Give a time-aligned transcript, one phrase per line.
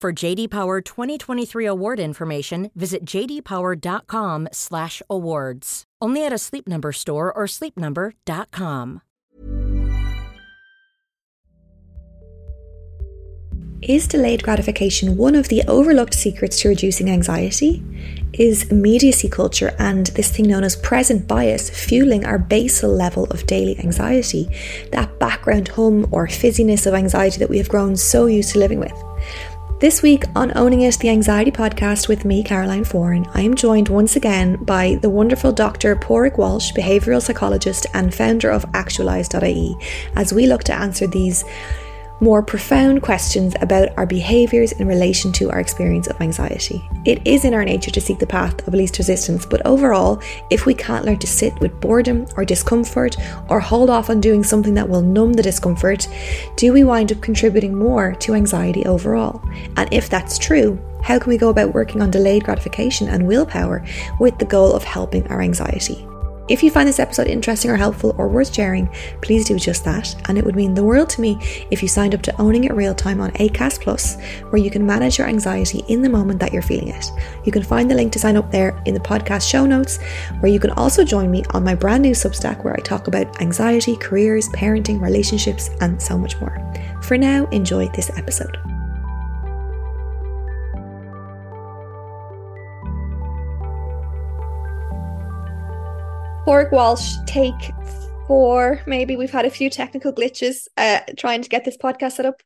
[0.00, 5.84] For JD Power 2023 award information, visit jdpower.com/awards.
[6.00, 9.02] Only at a Sleep Number store or sleepnumber.com.
[13.82, 17.82] Is delayed gratification one of the overlooked secrets to reducing anxiety?
[18.34, 23.46] Is immediacy culture and this thing known as present bias fueling our basal level of
[23.46, 24.48] daily anxiety,
[24.92, 28.78] that background hum or fizziness of anxiety that we have grown so used to living
[28.78, 28.92] with?
[29.80, 33.88] This week on Owning It, the Anxiety Podcast with me, Caroline Foran, I am joined
[33.88, 35.94] once again by the wonderful Dr.
[35.94, 39.76] Pádraig Walsh, behavioural psychologist and founder of Actualise.ie,
[40.16, 41.44] as we look to answer these
[42.20, 46.88] more profound questions about our behaviours in relation to our experience of anxiety.
[47.04, 50.20] It is in our nature to seek the path of least resistance, but overall,
[50.50, 53.16] if we can't learn to sit with boredom or discomfort
[53.48, 56.08] or hold off on doing something that will numb the discomfort,
[56.56, 59.42] do we wind up contributing more to anxiety overall?
[59.76, 63.84] And if that's true, how can we go about working on delayed gratification and willpower
[64.18, 66.06] with the goal of helping our anxiety?
[66.48, 68.88] If you find this episode interesting or helpful or worth sharing,
[69.20, 70.16] please do just that.
[70.28, 71.38] And it would mean the world to me
[71.70, 74.86] if you signed up to Owning It Real Time on ACAST Plus, where you can
[74.86, 77.10] manage your anxiety in the moment that you're feeling it.
[77.44, 79.98] You can find the link to sign up there in the podcast show notes,
[80.40, 83.42] where you can also join me on my brand new Substack where I talk about
[83.42, 86.56] anxiety, careers, parenting, relationships, and so much more.
[87.02, 88.56] For now, enjoy this episode.
[96.48, 97.74] Pádraig Walsh, take
[98.26, 98.80] four.
[98.86, 102.42] Maybe we've had a few technical glitches uh, trying to get this podcast set up,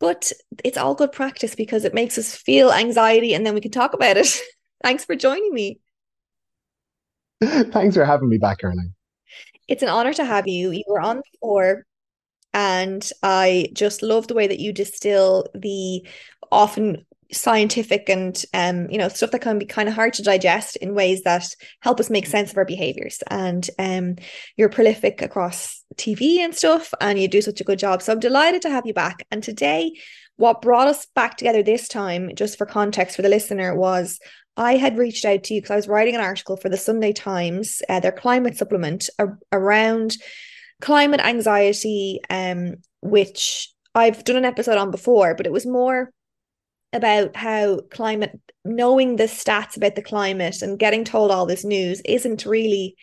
[0.00, 0.32] but
[0.64, 3.92] it's all good practice because it makes us feel anxiety and then we can talk
[3.92, 4.40] about it.
[4.82, 5.80] Thanks for joining me.
[7.42, 8.94] Thanks for having me back, Caroline.
[9.68, 10.70] It's an honor to have you.
[10.70, 11.84] You were on before,
[12.54, 16.06] and I just love the way that you distill the
[16.50, 20.76] often scientific and um you know stuff that can be kind of hard to digest
[20.76, 21.46] in ways that
[21.80, 24.16] help us make sense of our behaviors and um
[24.56, 28.02] you're prolific across TV and stuff and you do such a good job.
[28.02, 29.26] So I'm delighted to have you back.
[29.30, 29.92] And today
[30.36, 34.18] what brought us back together this time just for context for the listener was
[34.56, 37.12] I had reached out to you because I was writing an article for the Sunday
[37.12, 39.08] Times uh, their climate supplement
[39.52, 40.16] around
[40.80, 46.10] climate anxiety um which I've done an episode on before but it was more
[46.92, 52.00] about how climate knowing the stats about the climate and getting told all this news
[52.04, 52.96] isn't really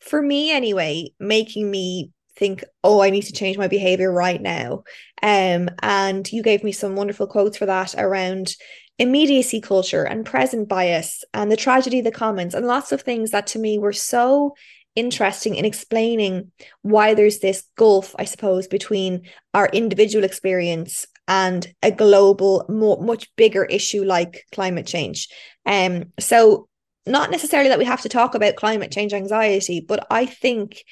[0.00, 4.84] for me anyway making me think oh i need to change my behavior right now.
[5.22, 8.54] Um and you gave me some wonderful quotes for that around
[8.98, 13.30] immediacy culture and present bias and the tragedy of the commons and lots of things
[13.30, 14.54] that to me were so
[14.96, 16.50] interesting in explaining
[16.82, 19.22] why there's this gulf i suppose between
[19.54, 25.28] our individual experience and a global, more, much bigger issue like climate change.
[25.66, 26.68] Um, so
[27.06, 30.82] not necessarily that we have to talk about climate change anxiety, but I think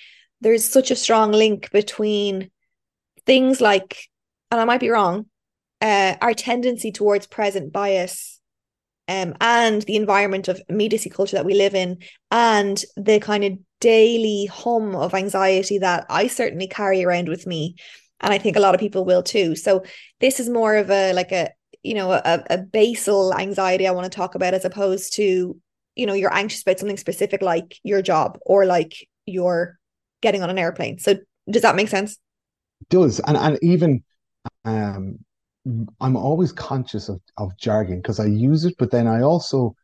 [0.43, 2.51] there's such a strong link between
[3.25, 3.97] things like,
[4.51, 5.27] and I might be wrong,
[5.81, 8.39] uh, our tendency towards present bias
[9.09, 11.99] um, and the environment of immediacy culture that we live in,
[12.31, 17.77] and the kind of daily hum of anxiety that I certainly carry around with me
[18.21, 19.57] and I think a lot of people will too.
[19.57, 19.85] So
[20.21, 21.51] this is more of a like a
[21.87, 25.57] you know, a, a basal anxiety I want to talk about as opposed to,
[25.95, 29.79] you know, you're anxious about something specific like your job or like you're
[30.21, 30.99] getting on an airplane.
[30.99, 31.15] So
[31.49, 32.19] does that make sense?
[32.81, 33.21] It does.
[33.21, 34.03] And and even
[34.65, 35.19] um
[36.01, 39.75] I'm always conscious of, of jargon because I use it, but then I also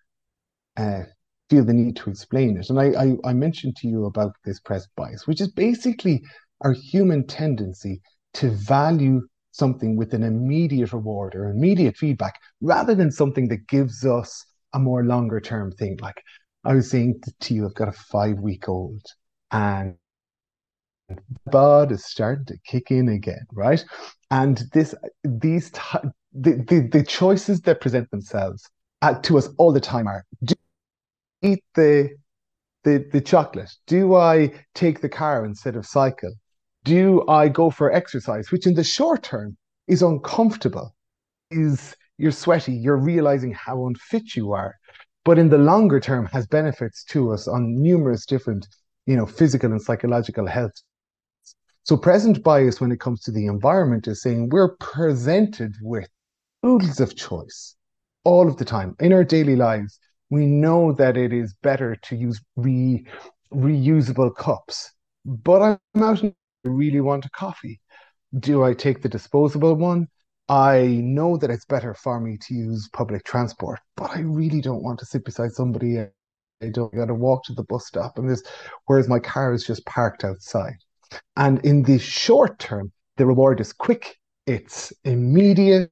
[0.77, 1.03] uh,
[1.51, 2.71] feel the need to explain it.
[2.71, 6.23] And I, I, I mentioned to you about this present bias, which is basically
[6.61, 8.01] our human tendency
[8.35, 14.05] to value something with an immediate reward or immediate feedback rather than something that gives
[14.05, 15.99] us a more longer term thing.
[16.01, 16.23] Like
[16.65, 19.03] I was saying to you, I've got a five week old
[19.51, 19.97] and
[21.51, 23.85] bod is starting to kick in again, right?
[24.31, 24.95] And this,
[25.25, 28.69] these, t- the, the, the choices that present themselves
[29.03, 30.55] uh, to us all the time are: do
[31.43, 32.11] eat the,
[32.85, 33.71] the the chocolate?
[33.87, 36.33] Do I take the car instead of cycle?
[36.85, 39.57] Do I go for exercise, which in the short term
[39.89, 40.95] is uncomfortable?
[41.51, 44.77] Is you're sweaty, you're realizing how unfit you are,
[45.25, 48.67] but in the longer term has benefits to us on numerous different,
[49.07, 50.75] you know, physical and psychological health
[51.85, 56.09] so present bias when it comes to the environment is saying we're presented with
[56.65, 57.75] oodles of choice
[58.25, 59.99] all of the time in our daily lives.
[60.31, 63.05] We know that it is better to use re,
[63.53, 64.93] reusable cups,
[65.25, 67.81] but I'm out and really want a coffee.
[68.39, 70.09] Do I take the disposable one?
[70.49, 74.83] I know that it's better for me to use public transport, but I really don't
[74.83, 76.01] want to sit beside somebody.
[76.01, 76.09] I
[76.71, 78.43] don't got to walk to the bus stop and this,
[78.87, 80.77] whereas my car is just parked outside.
[81.37, 84.17] And in the short term, the reward is quick,
[84.47, 85.91] it's immediate,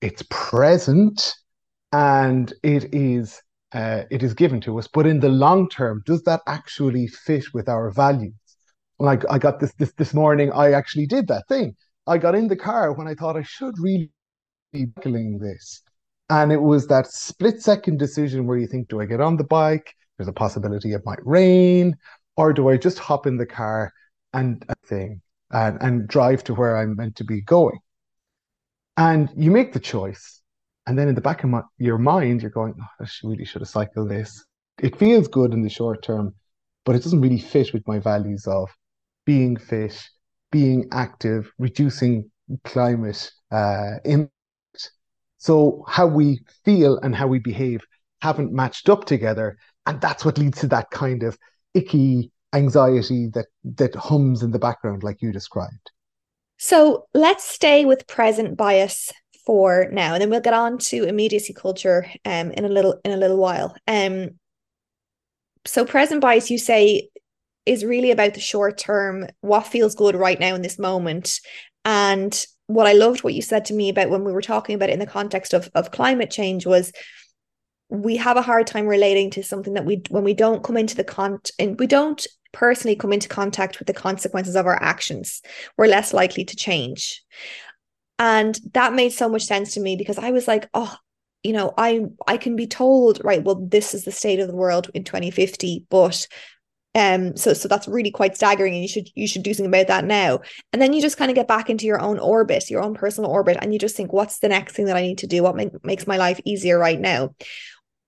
[0.00, 1.34] it's present,
[1.92, 3.40] and it is
[3.72, 4.88] uh, it is given to us.
[4.88, 8.34] But in the long term, does that actually fit with our values?
[9.00, 11.74] Like I got this this this morning, I actually did that thing.
[12.06, 14.10] I got in the car when I thought I should really
[14.72, 15.82] be killing this.
[16.28, 19.44] And it was that split second decision where you think, do I get on the
[19.44, 19.94] bike?
[20.16, 21.96] There's a possibility it might rain,
[22.36, 23.92] or do I just hop in the car
[24.32, 27.78] and a thing and, and drive to where I'm meant to be going.
[28.96, 30.42] And you make the choice.
[30.86, 33.62] And then in the back of my, your mind, you're going, oh, I really should
[33.62, 34.44] have cycled this.
[34.78, 36.34] It feels good in the short term,
[36.84, 38.68] but it doesn't really fit with my values of
[39.30, 39.96] being fit,
[40.50, 42.28] being active, reducing
[42.64, 44.90] climate uh, impact.
[45.38, 47.80] So how we feel and how we behave
[48.22, 49.56] haven't matched up together.
[49.86, 51.38] And that's what leads to that kind of
[51.74, 53.46] icky anxiety that
[53.76, 55.92] that hums in the background like you described
[56.58, 59.12] so let's stay with present bias
[59.46, 63.12] for now and then we'll get on to immediacy culture um in a little in
[63.12, 64.30] a little while um
[65.64, 67.08] so present bias you say
[67.66, 71.40] is really about the short term what feels good right now in this moment
[71.84, 74.90] and what i loved what you said to me about when we were talking about
[74.90, 76.92] it in the context of of climate change was
[77.88, 80.96] we have a hard time relating to something that we when we don't come into
[80.96, 85.42] the con and we don't personally come into contact with the consequences of our actions,
[85.76, 87.22] we're less likely to change.
[88.18, 90.94] And that made so much sense to me because I was like, oh,
[91.42, 94.56] you know, I I can be told, right, well, this is the state of the
[94.56, 96.26] world in 2050, but
[96.96, 99.86] um so so that's really quite staggering and you should you should do something about
[99.86, 100.40] that now.
[100.72, 103.30] And then you just kind of get back into your own orbit your own personal
[103.30, 105.42] orbit and you just think what's the next thing that i need to do?
[105.42, 107.34] What make, makes my life easier right now?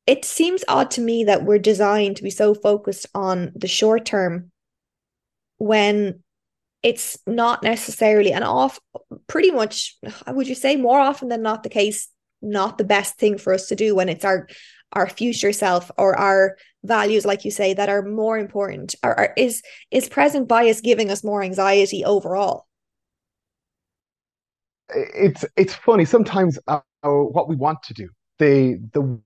[0.06, 4.04] It seems odd to me that we're designed to be so focused on the short
[4.04, 4.50] term
[5.58, 6.22] when
[6.82, 8.80] it's not necessarily and off
[9.28, 9.96] pretty much
[10.26, 12.08] would you say more often than not the case
[12.42, 14.48] not the best thing for us to do when it's our
[14.92, 19.32] our future self or our values like you say that are more important or, or
[19.36, 22.66] is is present bias giving us more anxiety overall?
[24.94, 26.04] It's it's funny.
[26.04, 28.08] Sometimes uh, what we want to do
[28.38, 29.20] the the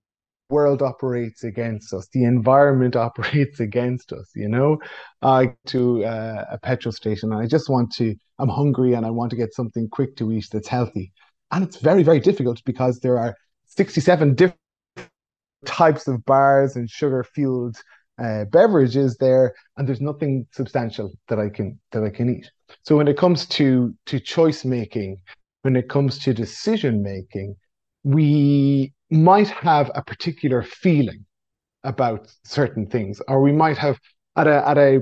[0.48, 4.78] world operates against us the environment operates against us you know?
[5.22, 9.10] I to uh, a petrol station and i just want to i'm hungry and i
[9.10, 11.12] want to get something quick to eat that's healthy.
[11.50, 13.34] And it's very very difficult because there are
[13.66, 14.60] 67 different
[15.66, 17.76] types of bars and sugar fueled
[18.22, 22.50] uh, beverages there and there's nothing substantial that i can that i can eat
[22.82, 25.18] so when it comes to to choice making
[25.62, 27.54] when it comes to decision making
[28.06, 31.24] we might have a particular feeling
[31.82, 33.98] about certain things, or we might have
[34.36, 35.00] at a at a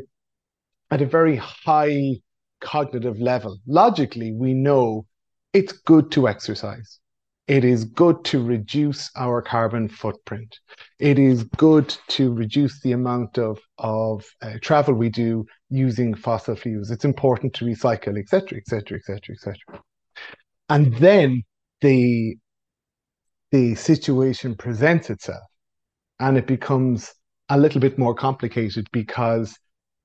[0.90, 2.14] at a very high
[2.61, 3.59] cognitive level.
[3.66, 5.06] Logically, we know
[5.52, 6.99] it's good to exercise.
[7.46, 10.58] It is good to reduce our carbon footprint.
[10.98, 16.56] It is good to reduce the amount of of uh, travel we do using fossil
[16.56, 16.90] fuels.
[16.90, 19.82] It's important to recycle, etc., etc., etc., etc.
[20.70, 21.42] And then
[21.82, 22.36] the
[23.50, 25.44] the situation presents itself
[26.18, 27.14] and it becomes
[27.50, 29.56] a little bit more complicated because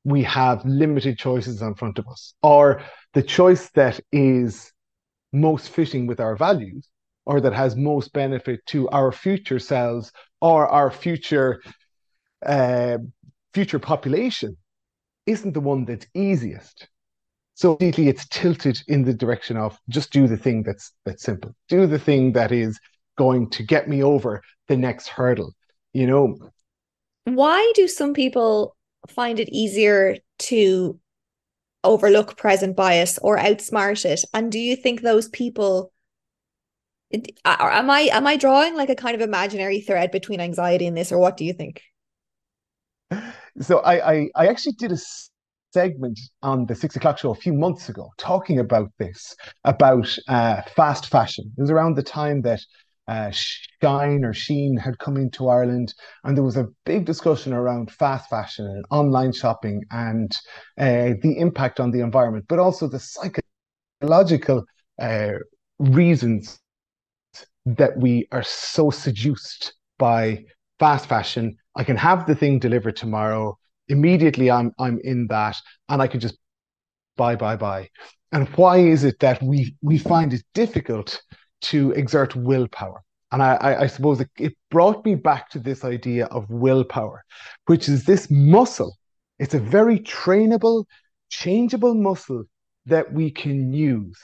[0.03, 2.81] we have limited choices in front of us, or
[3.13, 4.71] the choice that is
[5.31, 6.87] most fitting with our values,
[7.29, 11.61] or that has most benefit to our future selves or our future
[12.43, 12.97] uh,
[13.53, 14.57] future population,
[15.27, 16.87] isn't the one that's easiest.
[17.53, 21.53] So immediately it's tilted in the direction of just do the thing that's that's simple,
[21.67, 22.79] do the thing that is
[23.15, 25.53] going to get me over the next hurdle.
[25.93, 26.35] You know,
[27.25, 28.75] why do some people
[29.07, 30.17] find it easier
[30.49, 30.99] to
[31.83, 34.21] overlook present bias or outsmart it?
[34.33, 35.91] And do you think those people
[37.11, 41.11] am I am I drawing like a kind of imaginary thread between anxiety and this,
[41.11, 41.81] or what do you think?
[43.61, 44.97] So I I, I actually did a
[45.73, 50.61] segment on the six o'clock show a few months ago talking about this about uh,
[50.75, 51.51] fast fashion.
[51.57, 52.61] It was around the time that
[53.07, 57.91] uh, Shein or Sheen had come into Ireland, and there was a big discussion around
[57.91, 60.31] fast fashion and online shopping and
[60.77, 64.63] uh, the impact on the environment, but also the psychological
[65.01, 65.31] uh,
[65.79, 66.59] reasons
[67.65, 70.45] that we are so seduced by
[70.79, 71.57] fast fashion.
[71.75, 73.57] I can have the thing delivered tomorrow.
[73.87, 76.37] Immediately, I'm I'm in that, and I can just
[77.17, 77.89] buy, buy, buy.
[78.31, 81.21] And why is it that we we find it difficult
[81.61, 83.03] to exert willpower.
[83.31, 87.23] And I, I, suppose it, it brought me back to this idea of willpower,
[87.67, 88.97] which is this muscle.
[89.37, 90.85] It's a very trainable,
[91.29, 92.45] changeable muscle
[92.87, 94.17] that we can use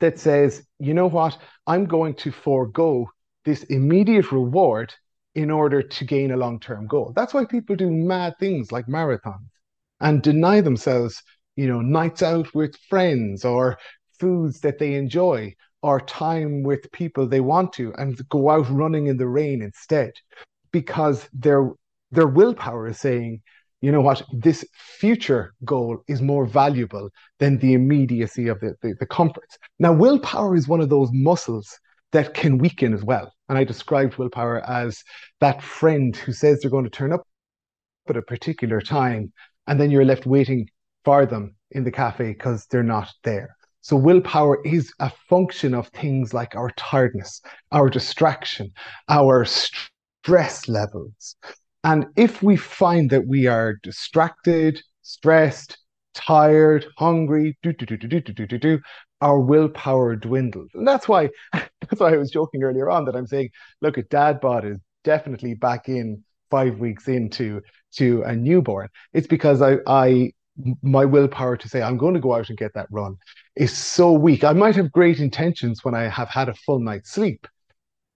[0.00, 3.08] that says, you know what, I'm going to forego
[3.44, 4.94] this immediate reward
[5.34, 7.12] in order to gain a long term goal.
[7.14, 9.48] That's why people do mad things like marathons
[10.00, 11.22] and deny themselves,
[11.56, 13.78] you know, nights out with friends or
[14.18, 19.06] foods that they enjoy or time with people they want to and go out running
[19.08, 20.12] in the rain instead
[20.70, 21.70] because their
[22.12, 23.42] their willpower is saying
[23.82, 24.22] you know what?
[24.32, 27.10] This future goal is more valuable
[27.40, 31.78] than the immediacy of the, the, the comforts now willpower is one of those muscles
[32.12, 33.32] that can weaken as well.
[33.48, 35.02] And i described willpower as
[35.40, 37.26] that friend who says they're going to turn up
[38.08, 39.32] at a particular time
[39.66, 40.68] and then you're left waiting
[41.04, 43.56] for them in the cafe because they're not there.
[43.80, 47.40] So willpower is a function of things like our tiredness,
[47.72, 48.70] our distraction,
[49.08, 51.36] our stress levels.
[51.84, 55.78] And if we find that we are distracted, stressed,
[56.14, 58.80] tired, hungry, do do do do do do do do,
[59.20, 60.70] our willpower dwindles.
[60.74, 64.10] And that's why that's why I was joking earlier on that I'm saying, look at
[64.10, 67.62] dad bod is definitely back in five weeks into
[67.96, 68.88] to a newborn.
[69.12, 70.32] It's because I I
[70.82, 73.16] my willpower to say I'm going to go out and get that run
[73.56, 74.44] is so weak.
[74.44, 77.46] I might have great intentions when I have had a full night's sleep,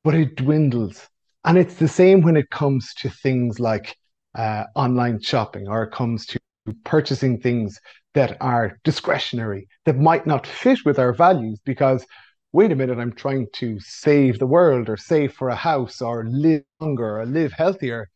[0.04, 1.08] but it dwindles.
[1.46, 3.96] And it's the same when it comes to things like
[4.34, 6.40] uh, online shopping or it comes to
[6.84, 7.78] purchasing things
[8.14, 12.04] that are discretionary, that might not fit with our values because,
[12.52, 16.26] wait a minute, I'm trying to save the world or save for a house or
[16.28, 18.08] live longer or live healthier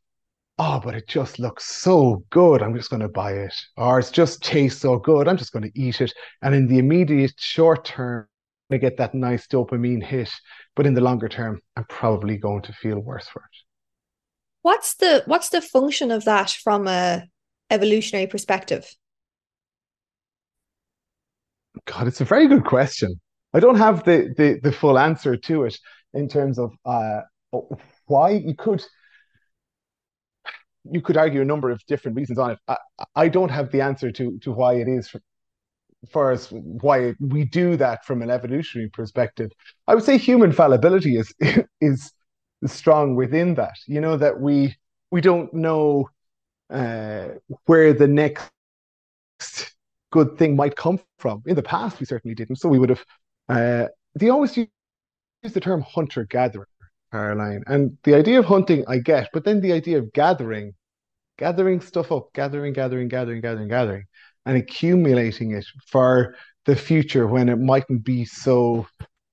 [0.60, 2.62] oh, but it just looks so good.
[2.62, 3.54] I'm just going to buy it.
[3.78, 5.26] Or it just tastes so good.
[5.26, 6.12] I'm just going to eat it.
[6.42, 8.28] And in the immediate short term,
[8.70, 10.30] I get that nice dopamine hit.
[10.76, 13.56] But in the longer term, I'm probably going to feel worse for it.
[14.62, 17.24] What's the what's the function of that from a
[17.70, 18.86] evolutionary perspective?
[21.86, 23.20] God, it's a very good question.
[23.54, 25.78] I don't have the the, the full answer to it
[26.12, 27.20] in terms of uh,
[28.06, 28.84] why you could
[30.90, 32.58] you could argue a number of different reasons on it.
[32.68, 32.76] I,
[33.14, 35.10] I don't have the answer to to why it is
[36.08, 39.50] for us why we do that from an evolutionary perspective.
[39.86, 41.34] I would say human fallibility is
[41.80, 42.12] is
[42.66, 43.76] strong within that.
[43.86, 44.76] You know that we
[45.10, 46.08] we don't know
[46.70, 47.28] uh,
[47.66, 48.50] where the next
[50.12, 51.42] good thing might come from.
[51.46, 52.56] In the past, we certainly didn't.
[52.56, 53.04] So we would have.
[53.48, 54.68] Uh, they always use
[55.42, 56.66] the term hunter gatherer
[57.12, 57.62] Caroline.
[57.66, 60.74] And the idea of hunting, I get, but then the idea of gathering,
[61.38, 64.04] gathering stuff up, gathering, gathering, gathering, gathering, gathering,
[64.46, 66.34] and accumulating it for
[66.66, 68.86] the future when it mightn't be so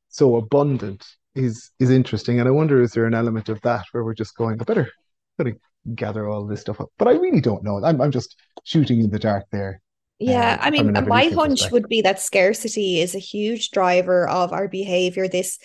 [0.10, 2.40] so abundant is is interesting.
[2.40, 4.90] And I wonder is there an element of that where we're just going, I better
[5.38, 5.58] better
[5.96, 6.90] gather all this stuff up.
[6.98, 7.84] But I really don't know.
[7.84, 9.82] I'm I'm just shooting in the dark there.
[10.20, 14.52] Yeah, um, I mean, my hunch would be that scarcity is a huge driver of
[14.52, 15.28] our behavior.
[15.28, 15.60] This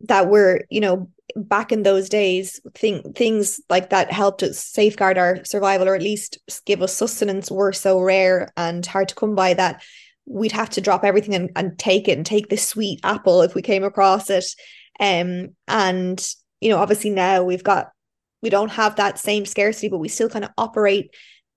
[0.00, 5.18] that we're, you know, back in those days, thing, things like that helped us safeguard
[5.18, 9.34] our survival or at least give us sustenance were so rare and hard to come
[9.34, 9.82] by that
[10.26, 13.54] we'd have to drop everything and, and take it and take this sweet apple if
[13.54, 14.46] we came across it.
[15.00, 16.26] Um, and
[16.60, 17.90] you know, obviously now we've got
[18.42, 21.14] we don't have that same scarcity, but we still kind of operate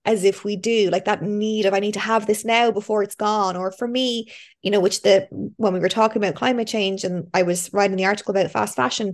[0.08, 3.04] as if we do like that need of i need to have this now before
[3.04, 4.32] it's gone or for me
[4.64, 7.98] you know which the when we were talking about climate change and i was writing
[7.98, 9.14] the article about fast fashion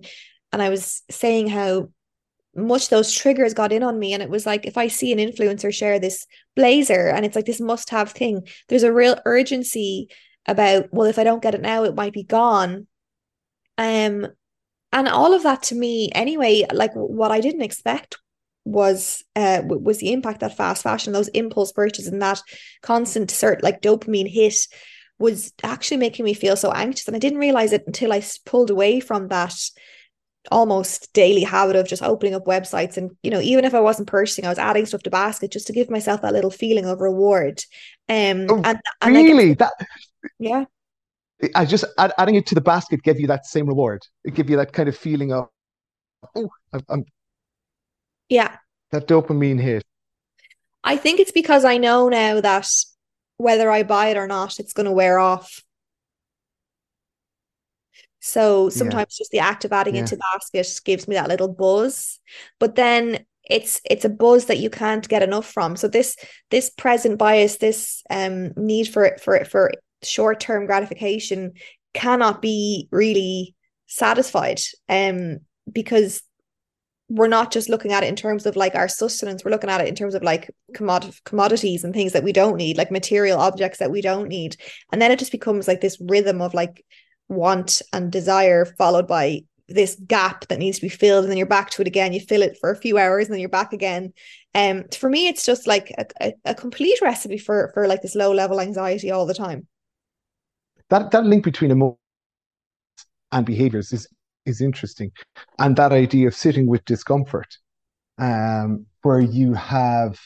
[0.54, 1.90] and i was saying how
[2.56, 4.14] much those triggers got in on me.
[4.14, 7.46] And it was like if i see an influencer share this blazer and it's like
[7.46, 10.10] this must have thing there's a real urgency
[10.48, 12.88] about well if i don't get it now it might be gone.
[13.78, 14.28] Um
[14.92, 18.18] and all of that to me anyway like what i didn't expect
[18.66, 22.42] was uh was the impact that fast fashion those impulse purchases and that
[22.84, 24.56] constant cert like dopamine hit
[25.20, 27.08] was actually making me feel so anxious.
[27.08, 29.56] And I didn't realize it until I pulled away from that
[30.52, 34.10] almost daily habit of just opening up websites and you know even if I wasn't
[34.10, 37.00] purchasing I was adding stuff to basket just to give myself that little feeling of
[37.00, 37.64] reward
[38.10, 39.72] um oh, and, and really that
[40.40, 40.66] yeah
[41.56, 44.50] I just add, adding it to the basket gave you that same reward it gave
[44.50, 45.48] you that kind of feeling of
[46.36, 46.50] oh
[46.90, 47.06] I'm
[48.30, 48.58] yeah.
[48.92, 49.84] That dopamine hit.
[50.84, 52.68] I think it's because I know now that
[53.38, 55.62] whether I buy it or not, it's going to wear off.
[58.26, 59.22] So sometimes yeah.
[59.22, 60.04] just the act of adding yeah.
[60.04, 62.22] it to basket gives me that little buzz.
[62.58, 65.76] But then it's it's a buzz that you can't get enough from.
[65.76, 66.16] So this
[66.50, 71.52] this present bias, this um need for it for it for short term gratification
[71.94, 73.56] cannot be really
[73.88, 74.62] satisfied.
[74.88, 75.40] Um
[75.70, 76.24] because
[77.10, 79.82] we're not just looking at it in terms of like our sustenance we're looking at
[79.82, 83.40] it in terms of like commod- commodities and things that we don't need like material
[83.40, 84.56] objects that we don't need
[84.92, 86.84] and then it just becomes like this rhythm of like
[87.34, 91.48] want and desire followed by this gap that needs to be filled and then you're
[91.48, 92.14] back to it again.
[92.14, 94.14] You fill it for a few hours and then you're back again.
[94.56, 98.16] Um for me it's just like a, a, a complete recipe for for like this
[98.16, 99.68] low level anxiety all the time.
[100.90, 101.98] That that link between emotions
[103.32, 104.08] and behaviors is
[104.46, 105.12] is interesting,
[105.60, 107.58] and that idea of sitting with discomfort,
[108.18, 110.20] um, where you have,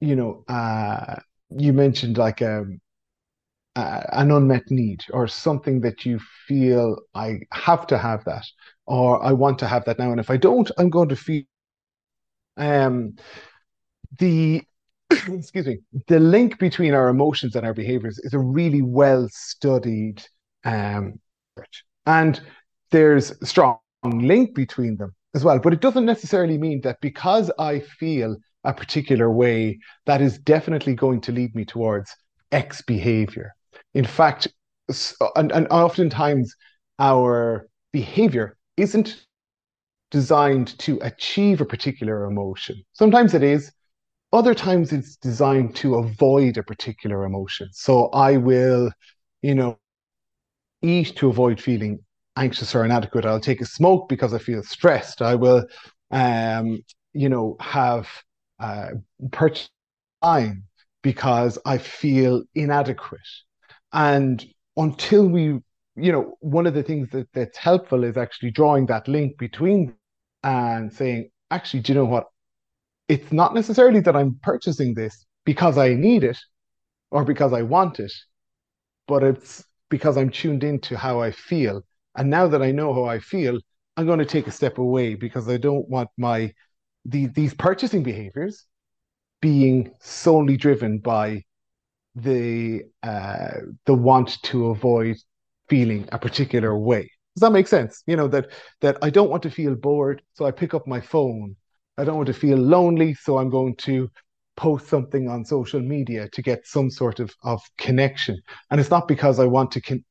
[0.00, 1.16] you know, uh,
[1.56, 2.80] you mentioned like um,
[3.76, 8.44] uh, an unmet need or something that you feel I have to have that
[8.86, 11.44] or I want to have that now, and if I don't, I'm going to feel.
[12.56, 13.14] Um,
[14.18, 14.62] the
[15.10, 15.78] excuse me,
[16.08, 20.22] the link between our emotions and our behaviors is a really well studied
[20.64, 21.18] um,
[22.06, 22.40] and
[22.90, 25.58] there's a strong link between them as well.
[25.58, 30.94] But it doesn't necessarily mean that because I feel a particular way, that is definitely
[30.94, 32.14] going to lead me towards
[32.52, 33.54] X behavior.
[33.94, 34.48] In fact,
[35.36, 36.54] and, and oftentimes
[36.98, 39.26] our behavior isn't
[40.10, 42.82] designed to achieve a particular emotion.
[42.92, 43.72] Sometimes it is,
[44.32, 47.68] other times it's designed to avoid a particular emotion.
[47.72, 48.90] So I will,
[49.42, 49.78] you know,
[50.82, 51.98] eat to avoid feeling
[52.36, 53.26] anxious or inadequate.
[53.26, 55.22] I'll take a smoke because I feel stressed.
[55.22, 55.64] I will,
[56.10, 56.78] um,
[57.12, 58.08] you know, have
[58.58, 58.90] uh,
[59.32, 59.68] purchase
[60.22, 60.64] time
[61.02, 63.20] because I feel inadequate.
[63.92, 64.44] And
[64.76, 65.60] until we,
[65.96, 69.94] you know, one of the things that, that's helpful is actually drawing that link between
[70.42, 72.26] and saying, actually, do you know what?
[73.08, 76.38] It's not necessarily that I'm purchasing this because I need it
[77.10, 78.12] or because I want it,
[79.08, 81.82] but it's because I'm tuned into how I feel
[82.16, 83.58] and now that I know how I feel,
[83.96, 86.52] I'm going to take a step away because I don't want my
[87.04, 88.66] the, these purchasing behaviors
[89.40, 91.44] being solely driven by
[92.14, 93.50] the uh,
[93.86, 95.16] the want to avoid
[95.68, 97.10] feeling a particular way.
[97.36, 98.02] Does that make sense?
[98.06, 101.00] You know that that I don't want to feel bored, so I pick up my
[101.00, 101.56] phone.
[101.96, 104.08] I don't want to feel lonely, so I'm going to
[104.56, 108.38] post something on social media to get some sort of, of connection.
[108.70, 110.04] And it's not because I want to con-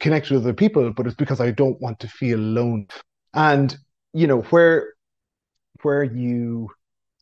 [0.00, 2.86] connect with other people, but it's because I don't want to feel alone.
[3.34, 3.76] And
[4.12, 4.94] you know where
[5.82, 6.70] where you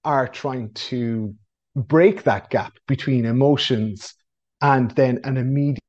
[0.05, 1.35] are trying to
[1.77, 4.15] break that gap between emotions
[4.61, 5.81] and then an immediate,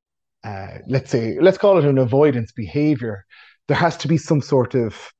[0.43, 3.26] uh, let's say, let's call it an avoidance behavior.
[3.67, 5.12] There has to be some sort of,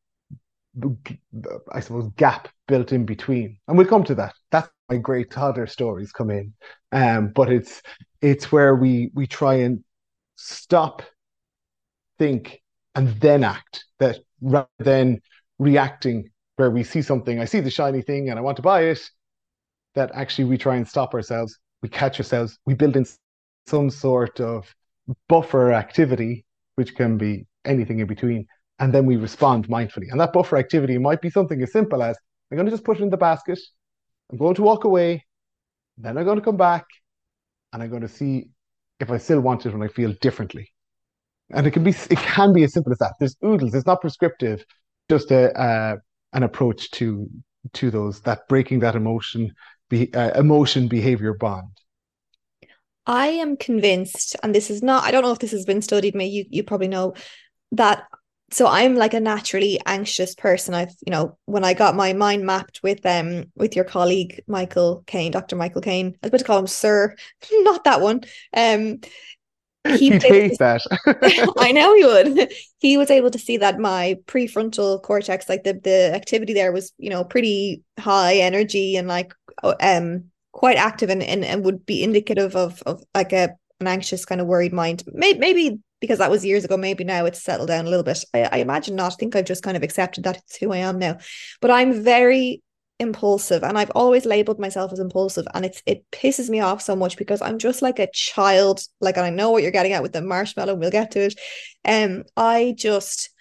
[1.72, 4.34] I suppose, gap built in between, and we'll come to that.
[4.52, 6.54] That's why great toddler stories come in.
[6.92, 7.82] Um, but it's
[8.22, 9.84] it's where we we try and
[10.36, 11.04] stop
[12.18, 12.62] think,
[12.96, 13.86] and then act.
[14.00, 15.22] That rather than
[15.60, 18.84] reacting where we see something, I see the shiny thing and I want to buy
[18.86, 19.00] it,
[19.96, 23.06] that actually we try and stop ourselves, we catch ourselves, we build in
[23.68, 24.74] some sort of
[25.28, 28.46] buffer activity, which can be anything in between,
[28.80, 30.10] and then we respond mindfully.
[30.12, 32.18] And that buffer activity might be something as simple as
[32.52, 33.60] I'm going to just put it in the basket,
[34.32, 35.26] I'm going to walk away,
[35.98, 36.86] then I'm going to come back,
[37.72, 38.50] and I'm going to see
[39.00, 40.74] if I still want it when I feel differently
[41.54, 43.14] and it can be it can be as simple as that.
[43.20, 43.74] There's oodles.
[43.74, 44.66] It's not prescriptive.
[45.10, 45.98] Just a uh,
[46.34, 47.30] an approach to
[47.74, 49.54] to those that breaking that emotion
[49.90, 51.70] be, uh, emotion behavior bond.
[53.06, 56.16] I am convinced, and this is not, I don't know if this has been studied,
[56.16, 57.14] maybe you, you probably know
[57.74, 58.04] that.
[58.52, 60.76] So I'm like a naturally anxious person.
[60.76, 65.04] I've, you know, when I got my mind mapped with um with your colleague Michael
[65.08, 65.56] Kane, Dr.
[65.56, 67.16] Michael Kane, I was about to call him Sir,
[67.52, 68.22] not that one.
[68.56, 69.00] Um
[69.98, 70.82] he would hate that.
[71.58, 72.54] I know he would.
[72.80, 76.94] He was able to see that my prefrontal cortex, like the the activity there was,
[76.98, 82.04] you know, pretty high energy and like um quite active and, and, and would be
[82.04, 85.04] indicative of of like a an anxious kind of worried mind.
[85.08, 88.24] Maybe, maybe because that was years ago, maybe now it's settled down a little bit.
[88.34, 89.14] I, I imagine not.
[89.14, 91.18] I think I've just kind of accepted that it's who I am now.
[91.62, 92.62] But I'm very
[93.00, 96.96] impulsive and I've always labeled myself as impulsive and it's it pisses me off so
[96.96, 100.04] much because I'm just like a child like and I know what you're getting at
[100.04, 101.40] with the marshmallow we'll get to it
[101.86, 103.32] um I just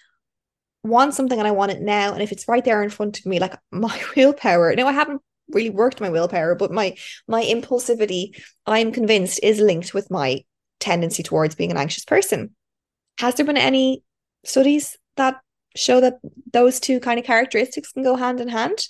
[0.83, 3.25] want something and I want it now and if it's right there in front of
[3.27, 5.21] me like my willpower now I haven't
[5.53, 6.95] really worked my willpower, but my
[7.27, 10.43] my impulsivity, I'm convinced, is linked with my
[10.79, 12.55] tendency towards being an anxious person.
[13.19, 14.03] Has there been any
[14.43, 15.39] studies that
[15.75, 16.15] show that
[16.51, 18.87] those two kind of characteristics can go hand in hand?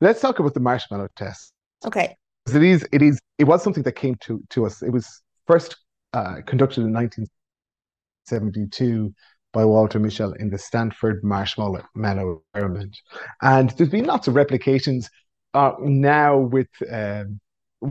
[0.00, 1.52] Let's talk about the marshmallow test.
[1.84, 2.16] Okay.
[2.46, 4.82] It is it is it was something that came to to us.
[4.82, 5.76] It was first
[6.12, 9.14] uh, conducted in 1972
[9.52, 12.98] by Walter Mischel in the Stanford Marshmallow Experiment.
[13.40, 15.08] And there's been lots of replications
[15.54, 17.40] uh, now with um,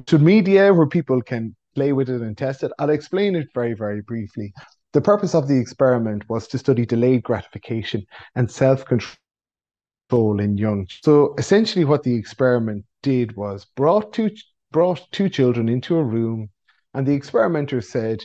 [0.08, 2.72] social media where people can play with it and test it.
[2.80, 4.54] I'll explain it very, very briefly.
[4.92, 10.88] The purpose of the experiment was to study delayed gratification and self control in young.
[11.02, 14.30] So essentially, what the experiment did was brought two
[14.72, 16.50] brought two children into a room,
[16.94, 18.24] and the experimenter said,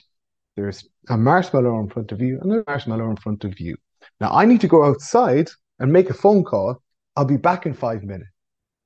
[0.56, 3.76] "There's a marshmallow in front of you, and a marshmallow in front of you.
[4.20, 5.48] Now I need to go outside
[5.78, 6.82] and make a phone call.
[7.16, 8.30] I'll be back in five minutes."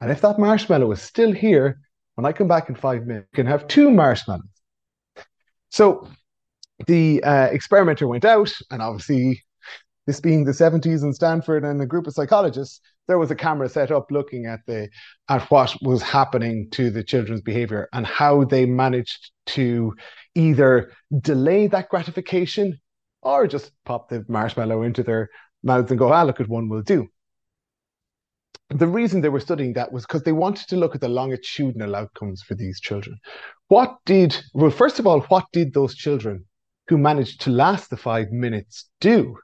[0.02, 1.78] And if that marshmallow is still here,
[2.16, 4.42] when I come back in five minutes, you can have two marshmallows.
[5.70, 6.08] So
[6.88, 9.44] the uh, experimenter went out, and obviously,
[10.08, 13.68] this being the 70s in Stanford and a group of psychologists, there was a camera
[13.68, 14.88] set up looking at the
[15.28, 19.94] at what was happening to the children's behavior and how they managed to
[20.34, 22.80] either delay that gratification
[23.22, 25.30] or just pop the marshmallow into their
[25.62, 27.08] mouths and go, ah, look at one will do
[28.68, 31.94] the reason they were studying that was because they wanted to look at the longitudinal
[31.94, 33.18] outcomes for these children.
[33.68, 36.44] What did, well, first of all, what did those children
[36.88, 39.36] who managed to last the five minutes do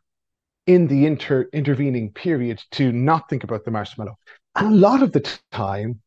[0.66, 4.16] in the inter, intervening period to not think about the marshmallow?
[4.57, 6.01] And a lot of the time,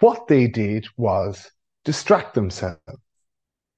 [0.00, 1.50] what they did was
[1.84, 2.80] distract themselves,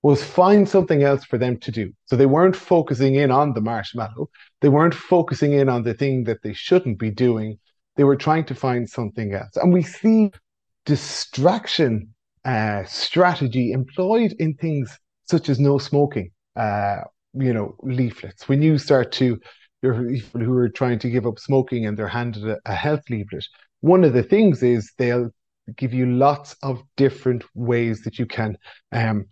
[0.03, 1.93] was find something else for them to do.
[2.07, 4.31] So they weren't focusing in on the marshmallow.
[4.61, 7.59] They weren't focusing in on the thing that they shouldn't be doing
[7.97, 9.57] they were trying to find something else.
[9.57, 10.31] And we see
[10.85, 16.99] distraction uh, strategy employed in things such as no smoking, uh,
[17.35, 18.49] you know, leaflets.
[18.49, 19.39] When you start to,
[19.83, 23.45] people who are trying to give up smoking and they're handed a, a health leaflet,
[23.81, 25.31] one of the things is they'll
[25.77, 28.57] give you lots of different ways that you can
[28.93, 29.25] um,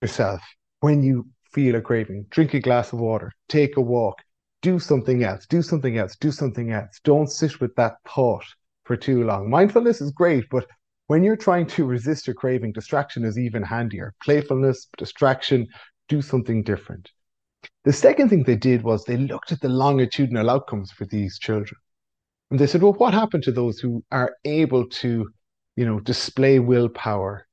[0.00, 0.40] yourself
[0.80, 2.26] when you feel a craving.
[2.30, 4.22] Drink a glass of water, take a walk,
[4.62, 7.00] do something else, do something else, do something else.
[7.04, 8.44] Don't sit with that thought
[8.84, 9.48] for too long.
[9.48, 10.66] Mindfulness is great, but
[11.06, 14.14] when you're trying to resist your craving, distraction is even handier.
[14.22, 15.66] Playfulness, distraction,
[16.08, 17.10] do something different.
[17.84, 21.78] The second thing they did was they looked at the longitudinal outcomes for these children.
[22.50, 25.28] And they said, well, what happened to those who are able to,
[25.76, 27.46] you know, display willpower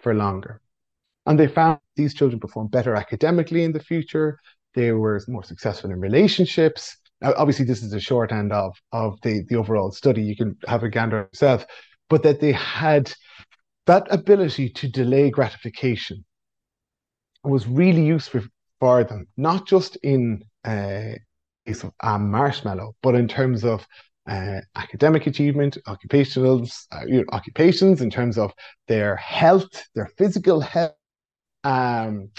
[0.00, 0.60] for longer?
[1.26, 4.38] And they found these children perform better academically in the future.
[4.78, 6.96] They were more successful in relationships.
[7.20, 10.22] Now, obviously, this is a shorthand of of the the overall study.
[10.22, 11.66] You can have a gander yourself,
[12.08, 13.12] but that they had
[13.86, 16.24] that ability to delay gratification
[17.42, 18.42] was really useful
[18.78, 21.14] for them, not just in uh,
[21.66, 23.84] case of a marshmallow, but in terms of
[24.30, 28.52] uh, academic achievement, occupational uh, you know, occupations, in terms of
[28.86, 30.92] their health, their physical health,
[31.64, 32.30] um,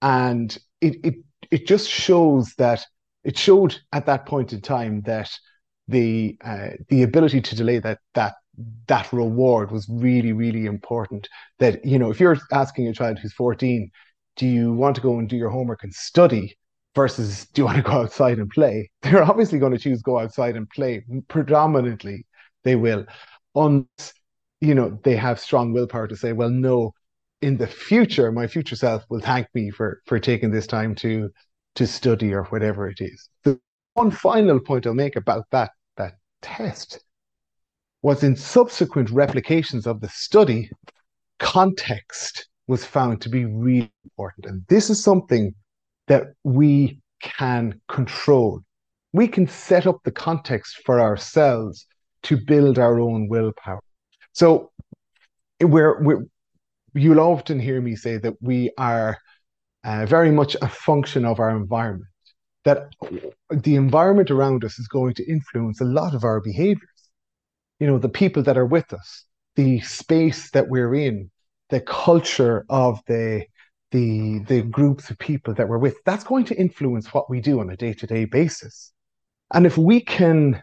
[0.00, 1.14] and it, it
[1.50, 2.84] it just shows that
[3.24, 5.30] it showed at that point in time that
[5.88, 8.34] the uh, the ability to delay that that
[8.86, 11.28] that reward was really really important.
[11.58, 13.90] That you know if you're asking a child who's 14
[14.36, 16.56] do you want to go and do your homework and study
[16.94, 18.88] versus do you want to go outside and play?
[19.02, 21.04] They're obviously going to choose go outside and play.
[21.28, 22.24] Predominantly
[22.64, 23.04] they will.
[23.54, 24.14] Unless
[24.60, 26.92] you know they have strong willpower to say well no
[27.40, 31.30] in the future, my future self will thank me for for taking this time to
[31.76, 33.28] to study or whatever it is.
[33.44, 33.58] The
[33.94, 37.04] one final point I'll make about that, that test
[38.02, 40.70] was in subsequent replications of the study,
[41.38, 44.46] context was found to be really important.
[44.46, 45.54] And this is something
[46.06, 48.60] that we can control.
[49.12, 51.86] We can set up the context for ourselves
[52.24, 53.80] to build our own willpower.
[54.32, 54.70] So
[55.60, 56.24] we're, we're
[56.94, 59.18] you'll often hear me say that we are
[59.84, 62.10] uh, very much a function of our environment,
[62.64, 62.90] that
[63.50, 67.10] the environment around us is going to influence a lot of our behaviors.
[67.78, 69.24] You know, the people that are with us,
[69.56, 71.30] the space that we're in,
[71.70, 73.44] the culture of the
[73.90, 77.60] the the groups of people that we're with that's going to influence what we do
[77.60, 78.92] on a day-to-day basis
[79.54, 80.62] and if we can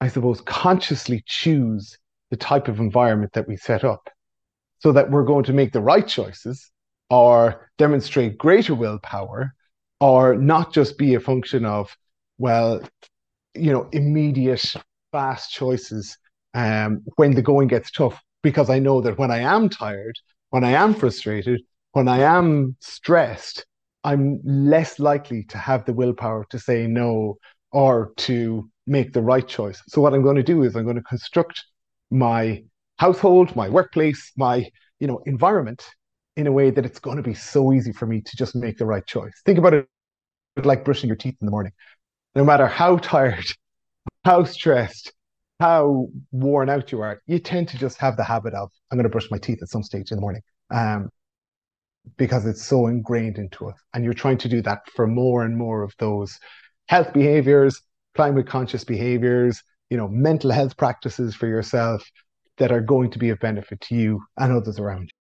[0.00, 1.96] i suppose consciously choose
[2.30, 4.10] the type of environment that we set up
[4.80, 6.70] so that we're going to make the right choices
[7.08, 9.54] or demonstrate greater willpower
[10.00, 11.96] or not just be a function of
[12.38, 12.82] well
[13.54, 14.74] you know immediate
[15.12, 16.16] fast choices
[16.54, 18.20] um, when the going gets tough.
[18.42, 21.60] Because i know that when i am tired when i am frustrated
[21.92, 23.66] when i am stressed
[24.02, 27.36] i'm less likely to have the willpower to say no
[27.72, 29.80] or to make the right choice.
[29.88, 31.62] So what i'm going to do is i'm going to construct
[32.10, 32.62] my
[33.04, 34.56] household my workplace my
[35.00, 35.82] you know environment
[36.36, 38.78] in a way that it's going to be so easy for me to just make
[38.78, 39.32] the right choice.
[39.44, 39.86] Think about it
[40.62, 41.72] like brushing your teeth in the morning.
[42.34, 43.44] No matter how tired,
[44.24, 45.12] how stressed,
[45.58, 49.04] how worn out you are, you tend to just have the habit of, I'm going
[49.04, 50.42] to brush my teeth at some stage in the morning.
[50.70, 51.10] Um,
[52.16, 53.76] because it's so ingrained into us.
[53.92, 56.38] And you're trying to do that for more and more of those
[56.88, 57.82] health behaviors,
[58.14, 62.02] climate conscious behaviors, you know, mental health practices for yourself
[62.60, 65.20] that are going to be of benefit to you and others around you.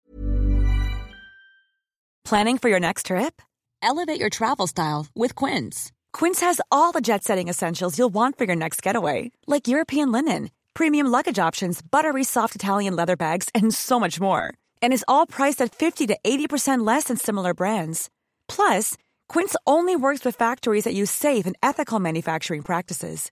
[2.25, 3.41] Planning for your next trip?
[3.81, 5.91] Elevate your travel style with Quince.
[6.13, 10.11] Quince has all the jet setting essentials you'll want for your next getaway, like European
[10.11, 14.53] linen, premium luggage options, buttery soft Italian leather bags, and so much more.
[14.81, 18.09] And is all priced at 50 to 80% less than similar brands.
[18.47, 18.95] Plus,
[19.27, 23.31] Quince only works with factories that use safe and ethical manufacturing practices.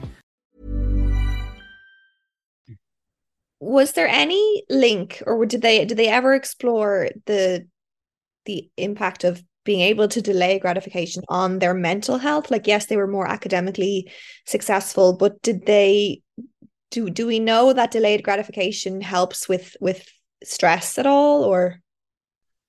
[3.61, 7.67] Was there any link or did they did they ever explore the
[8.45, 12.51] the impact of being able to delay gratification on their mental health?
[12.51, 14.11] Like yes, they were more academically
[14.45, 16.21] successful, but did they
[16.89, 20.05] do do we know that delayed gratification helps with with
[20.43, 21.79] stress at all or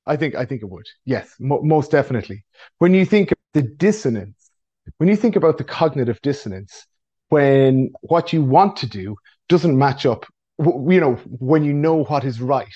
[0.06, 0.86] I think I think it would.
[1.04, 2.44] Yes, mo- most definitely.
[2.78, 4.50] When you think of the dissonance,
[4.98, 6.86] when you think about the cognitive dissonance,
[7.28, 9.16] when what you want to do
[9.48, 10.26] doesn't match up,
[10.64, 12.66] you know, when you know what is right,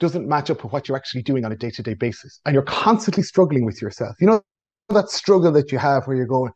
[0.00, 3.22] doesn't match up with what you're actually doing on a day-to-day basis, and you're constantly
[3.22, 4.14] struggling with yourself.
[4.20, 4.42] You know
[4.90, 6.52] that struggle that you have where you're going,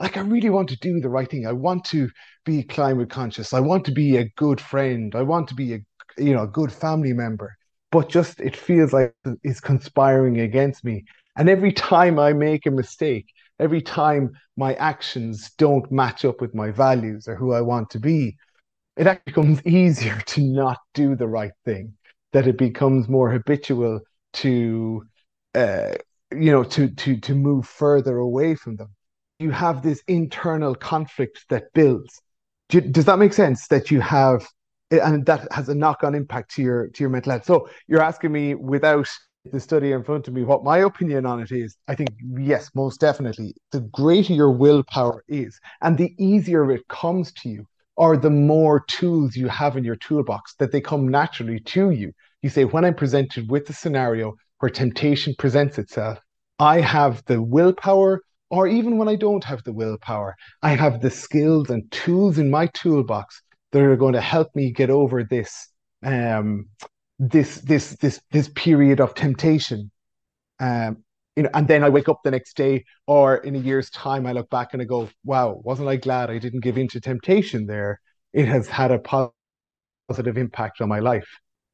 [0.00, 1.46] like I really want to do the right thing.
[1.46, 2.08] I want to
[2.44, 3.52] be climate conscious.
[3.52, 5.14] I want to be a good friend.
[5.14, 5.78] I want to be a
[6.16, 7.54] you know a good family member.
[7.90, 11.04] But just it feels like it's conspiring against me.
[11.36, 13.26] And every time I make a mistake,
[13.58, 18.00] every time my actions don't match up with my values or who I want to
[18.00, 18.36] be,
[18.98, 21.94] it actually becomes easier to not do the right thing.
[22.32, 24.00] That it becomes more habitual
[24.34, 25.02] to,
[25.54, 25.92] uh,
[26.30, 28.88] you know, to to to move further away from them.
[29.38, 32.20] You have this internal conflict that builds.
[32.68, 33.66] Do, does that make sense?
[33.68, 34.46] That you have,
[34.90, 37.46] and that has a knock-on impact to your to your mental health.
[37.46, 39.08] So you're asking me without
[39.50, 42.70] the study in front of me what my opinion on it is i think yes
[42.74, 47.66] most definitely the greater your willpower is and the easier it comes to you
[47.98, 52.12] or the more tools you have in your toolbox that they come naturally to you.
[52.42, 56.20] You say, when I'm presented with a scenario where temptation presents itself,
[56.60, 61.10] I have the willpower, or even when I don't have the willpower, I have the
[61.10, 65.68] skills and tools in my toolbox that are going to help me get over this
[66.04, 66.68] um,
[67.18, 69.90] this this this this period of temptation.
[70.60, 70.98] Um,
[71.38, 74.26] you know, and then I wake up the next day or in a year's time,
[74.26, 77.00] I look back and I go, wow, wasn't I glad I didn't give in to
[77.00, 78.00] temptation there?
[78.32, 81.28] It has had a positive impact on my life.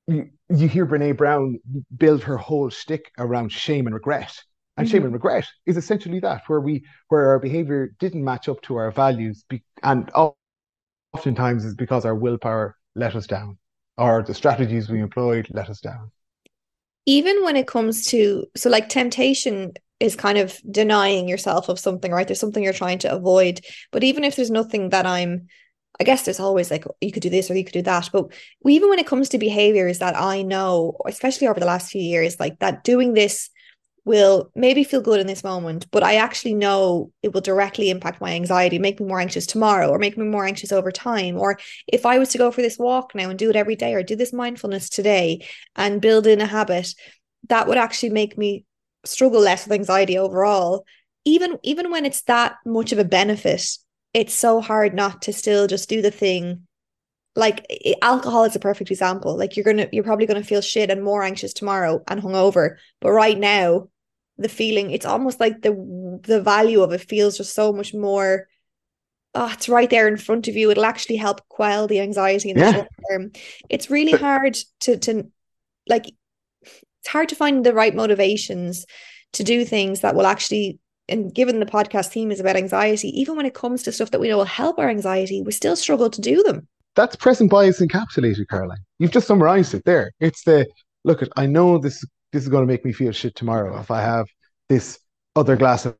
[0.06, 1.60] You, you hear Brene Brown
[1.96, 4.38] build her whole shtick around shame and regret.
[4.76, 4.92] And mm-hmm.
[4.92, 8.76] shame and regret is essentially that, where we where our behavior didn't match up to
[8.76, 10.10] our values, be, and
[11.14, 13.56] oftentimes is because our willpower let us down,
[13.96, 16.10] or the strategies we employed let us down
[17.06, 22.10] even when it comes to so like temptation is kind of denying yourself of something
[22.12, 22.26] right?
[22.26, 23.60] There's something you're trying to avoid.
[23.92, 25.46] But even if there's nothing that i'm
[26.00, 28.10] i guess there's always like you could do this or you could do that.
[28.12, 28.32] But
[28.66, 32.40] even when it comes to behaviors that i know especially over the last few years
[32.40, 33.50] like that doing this
[34.04, 38.20] will maybe feel good in this moment, but I actually know it will directly impact
[38.20, 41.38] my anxiety, make me more anxious tomorrow, or make me more anxious over time.
[41.38, 43.94] Or if I was to go for this walk now and do it every day,
[43.94, 46.94] or do this mindfulness today and build in a habit,
[47.48, 48.64] that would actually make me
[49.04, 50.84] struggle less with anxiety overall.
[51.24, 53.66] Even even when it's that much of a benefit,
[54.12, 56.66] it's so hard not to still just do the thing
[57.36, 57.66] like
[58.00, 61.22] alcohol is a perfect example like you're gonna you're probably gonna feel shit and more
[61.22, 63.88] anxious tomorrow and hungover but right now
[64.36, 68.48] the feeling it's almost like the the value of it feels just so much more
[69.34, 70.70] oh it's right there in front of you.
[70.70, 72.72] It'll actually help quell the anxiety in the yeah.
[72.72, 73.32] short term.
[73.68, 75.30] It's really hard to to
[75.88, 76.06] like
[76.66, 78.86] it's hard to find the right motivations
[79.34, 83.36] to do things that will actually and given the podcast theme is about anxiety even
[83.36, 86.10] when it comes to stuff that we know will help our anxiety we still struggle
[86.10, 86.66] to do them.
[86.96, 88.78] That's present bias encapsulated caroline.
[88.98, 90.12] You've just summarized it there.
[90.20, 90.66] It's the
[91.04, 93.92] look at i know this this is going to make me feel shit tomorrow if
[93.92, 94.26] I have
[94.68, 94.98] this
[95.36, 95.96] other glass of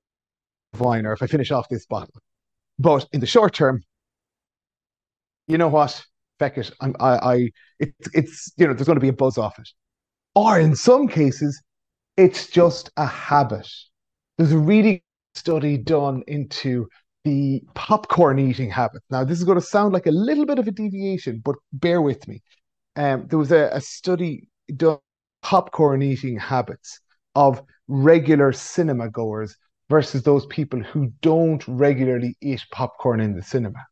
[0.79, 2.21] wine or if I finish off this bottle.
[2.77, 3.85] But in the short term,
[5.47, 6.05] you know what?
[6.41, 6.73] Feck it.
[6.81, 9.69] I'm, I, I, it's, it's, you know, there's going to be a buzz off it.
[10.35, 11.63] Or in some cases,
[12.17, 13.69] it's just a habit.
[14.37, 15.05] There's a really
[15.37, 16.89] study done into
[17.23, 19.03] the popcorn eating habit.
[19.09, 22.03] Now, this is going to sound like a little bit of a deviation, but bear
[22.03, 22.43] with me.
[22.97, 24.99] Um, there was a, a study done
[25.45, 26.99] popcorn eating habits
[27.37, 29.57] of regular cinema goers
[29.91, 33.87] versus those people who don't regularly eat popcorn in the cinema.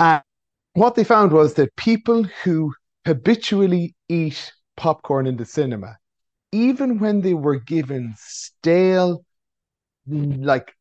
[0.00, 0.22] And
[0.74, 2.74] what they found was that people who
[3.06, 5.96] habitually eat popcorn in the cinema,
[6.50, 9.24] even when they were given stale,
[10.08, 10.74] like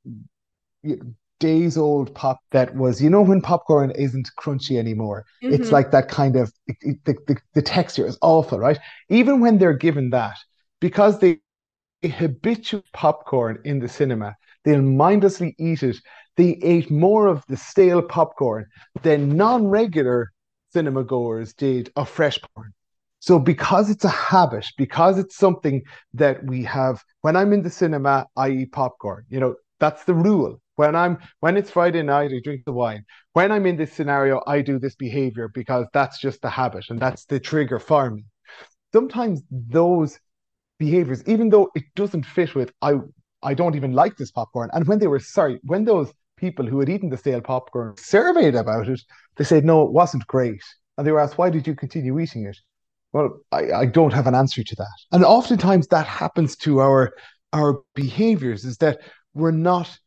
[1.40, 5.26] days old pop that was, you know, when popcorn isn't crunchy anymore.
[5.44, 5.54] Mm-hmm.
[5.54, 8.80] It's like that kind of, it, the, the, the texture is awful, right?
[9.10, 10.38] Even when they're given that,
[10.80, 11.40] because they
[12.04, 15.98] habituate popcorn in the cinema, they'll mindlessly eat it.
[16.38, 18.66] They ate more of the stale popcorn
[19.04, 20.32] than non regular
[20.74, 22.74] cinema goers did of fresh popcorn.
[23.20, 25.82] So, because it's a habit, because it's something
[26.14, 29.26] that we have, when I'm in the cinema, I eat popcorn.
[29.30, 30.62] You know, that's the rule.
[30.76, 33.06] When I'm when it's Friday night, I drink the wine.
[33.34, 37.00] When I'm in this scenario, I do this behavior because that's just the habit and
[37.00, 38.26] that's the trigger for me.
[38.94, 40.20] Sometimes those
[40.80, 42.96] behaviors, even though it doesn't fit with I
[43.42, 44.70] I don't even like this popcorn.
[44.74, 48.56] And when they were sorry, when those people who had eaten the stale popcorn surveyed
[48.56, 49.02] about it,
[49.38, 50.62] they said no, it wasn't great.
[50.98, 52.58] And they were asked, why did you continue eating it?
[53.14, 54.98] Well, I, I don't have an answer to that.
[55.12, 57.14] And oftentimes that happens to our
[57.54, 59.00] our behaviors is that
[59.34, 59.98] we're not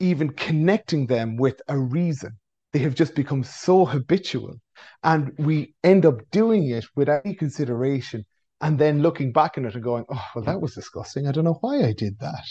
[0.00, 2.36] even connecting them with a reason.
[2.72, 4.54] They have just become so habitual.
[5.02, 8.24] And we end up doing it without any consideration
[8.60, 11.26] and then looking back on it and going, oh, well, that was disgusting.
[11.26, 12.44] I don't know why I did that.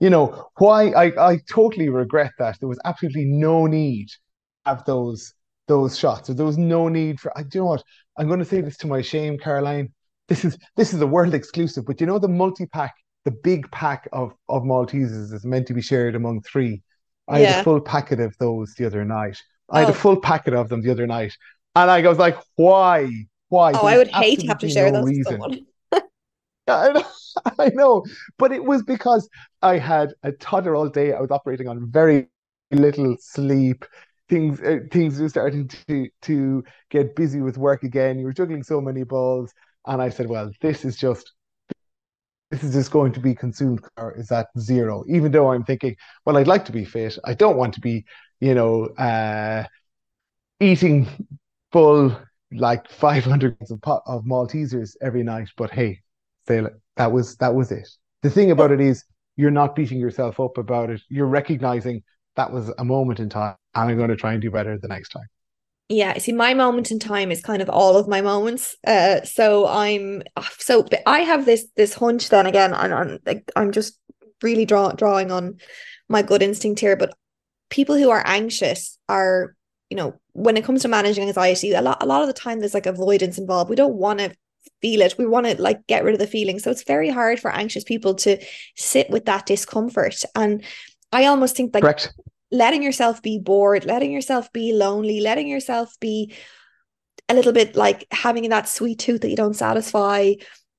[0.00, 2.58] You know, why I, I totally regret that.
[2.60, 4.08] There was absolutely no need
[4.64, 5.34] have those
[5.66, 6.28] those shots.
[6.28, 7.84] There was no need for I do you know what?
[8.16, 9.92] I'm going to say this to my shame, Caroline.
[10.28, 12.94] This is this is a world exclusive, but you know the multi-pack,
[13.24, 16.82] the big pack of, of Maltesers is meant to be shared among three.
[17.28, 17.48] I yeah.
[17.48, 19.38] had a full packet of those the other night.
[19.70, 19.94] I had a oh.
[19.94, 21.36] full packet of them the other night.
[21.76, 23.10] And I was like, why?
[23.48, 23.72] Why?
[23.72, 25.40] Oh, I would hate to have to share no those reason.
[25.40, 25.66] with someone.
[26.68, 27.04] I know,
[27.58, 28.04] I know.
[28.38, 29.28] But it was because
[29.62, 31.12] I had a toddler all day.
[31.12, 32.28] I was operating on very
[32.70, 33.84] little sleep.
[34.28, 38.18] Things uh, things were starting to to get busy with work again.
[38.18, 39.52] You were juggling so many balls.
[39.86, 41.32] And I said, well, this is just
[42.50, 43.80] this is just going to be consumed
[44.16, 45.94] is that zero even though i'm thinking
[46.24, 48.04] well i'd like to be fit i don't want to be
[48.40, 49.64] you know uh
[50.60, 51.06] eating
[51.72, 52.16] full
[52.52, 55.48] like 500 of, of Maltesers every night.
[55.56, 56.00] But hey,
[56.46, 57.88] that was that was it.
[58.22, 59.04] The thing about it is
[59.36, 61.00] you're not beating yourself up about it.
[61.08, 62.02] You're recognizing
[62.36, 64.88] that was a moment in time and I'm going to try and do better the
[64.88, 65.26] next time.
[65.88, 68.76] Yeah, see, my moment in time is kind of all of my moments.
[68.86, 70.22] Uh, so I'm
[70.58, 72.28] so I have this this hunch.
[72.28, 73.98] Then again, and I'm like I'm just
[74.42, 75.58] really draw, drawing on
[76.08, 76.94] my gut instinct here.
[76.94, 77.14] But
[77.70, 79.54] people who are anxious are,
[79.88, 82.60] you know, when it comes to managing anxiety, a lot a lot of the time
[82.60, 83.70] there's like avoidance involved.
[83.70, 84.34] We don't want to
[84.82, 85.16] feel it.
[85.16, 86.58] We want to like get rid of the feeling.
[86.58, 88.38] So it's very hard for anxious people to
[88.76, 90.22] sit with that discomfort.
[90.34, 90.62] And
[91.12, 92.12] I almost think like Correct
[92.50, 96.32] letting yourself be bored, letting yourself be lonely, letting yourself be
[97.28, 100.32] a little bit like having that sweet tooth that you don't satisfy,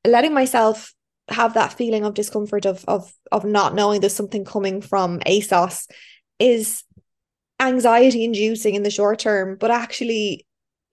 [0.06, 0.94] letting myself
[1.30, 5.88] have that feeling of discomfort of of of not knowing there's something coming from ASOS
[6.40, 6.84] is
[7.60, 10.48] anxiety inducing in the short term, but actually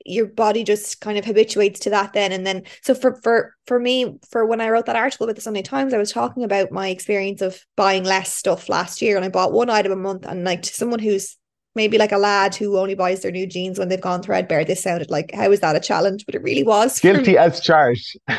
[0.09, 2.33] your body just kind of habituates to that then.
[2.33, 5.43] And then so for for for me for when i wrote that article with the
[5.43, 9.17] sunday times i was talking about my experience of buying less stuff last year.
[9.17, 11.37] And i bought one item a month and like to someone who's
[11.75, 14.83] maybe like a lad who only buys their new jeans when they've gone threadbare this
[14.83, 16.25] sounded like how is that a challenge?
[16.25, 18.19] But it really was guilty as charged.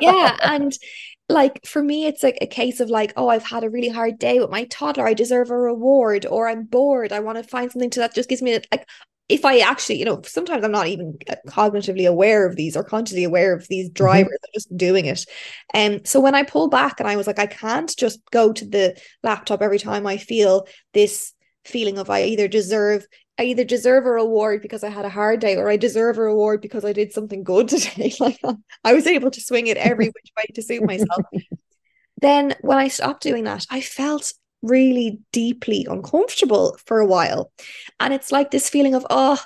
[0.00, 0.76] Yeah and
[1.28, 4.18] like for me it's like a case of like oh i've had a really hard
[4.18, 5.06] day with my toddler.
[5.06, 7.12] I deserve a reward or i'm bored.
[7.12, 8.88] I want to find something to that just gives me like
[9.30, 11.16] if I actually, you know, sometimes I'm not even
[11.46, 13.94] cognitively aware of these or consciously aware of these mm-hmm.
[13.94, 14.46] drivers, mm-hmm.
[14.48, 15.24] I'm just doing it.
[15.72, 18.52] And um, so when I pulled back and I was like, I can't just go
[18.52, 21.32] to the laptop every time I feel this
[21.64, 23.06] feeling of I either deserve
[23.38, 26.22] I either deserve a reward because I had a hard day or I deserve a
[26.22, 28.12] reward because I did something good today.
[28.20, 28.38] like
[28.84, 31.24] I was able to swing it every which way to suit myself.
[32.20, 37.52] then when I stopped doing that, I felt really deeply uncomfortable for a while.
[37.98, 39.38] And it's like this feeling of, oh,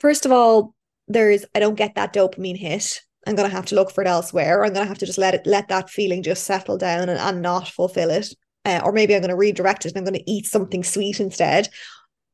[0.00, 0.74] first of all,
[1.08, 3.00] there's I don't get that dopamine hit.
[3.26, 4.64] I'm gonna have to look for it elsewhere.
[4.64, 7.42] I'm gonna have to just let it let that feeling just settle down and, and
[7.42, 8.28] not fulfill it.
[8.64, 11.68] Uh, or maybe I'm gonna redirect it and I'm gonna eat something sweet instead.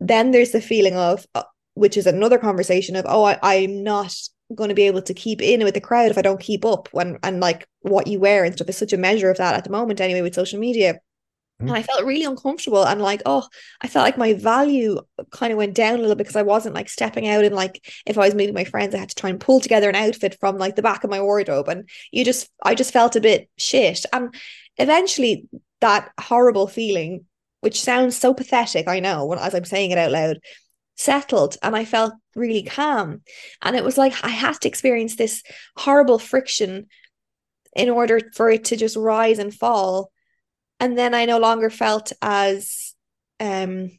[0.01, 1.43] Then there's the feeling of uh,
[1.75, 4.15] which is another conversation of, oh, I, I'm not
[4.55, 6.89] going to be able to keep in with the crowd if I don't keep up
[6.93, 9.65] when and like what you wear and stuff is such a measure of that at
[9.65, 11.01] the moment anyway with social media.
[11.63, 11.69] Mm-hmm.
[11.69, 13.47] And I felt really uncomfortable and like, oh,
[13.81, 15.01] I felt like my value
[15.31, 18.19] kind of went down a little because I wasn't like stepping out and like if
[18.19, 20.59] I was meeting my friends, I had to try and pull together an outfit from
[20.59, 21.69] like the back of my wardrobe.
[21.69, 24.05] And you just I just felt a bit shit.
[24.13, 24.35] And
[24.77, 25.47] eventually
[25.81, 27.27] that horrible feeling,
[27.61, 30.41] which sounds so pathetic, I know, when as I'm saying it out loud,
[30.97, 33.23] settled and I felt really calm.
[33.63, 35.43] And it was like I had to experience this
[35.77, 36.87] horrible friction
[37.75, 40.11] in order for it to just rise and fall
[40.83, 42.95] and then I no longer felt as
[43.39, 43.91] um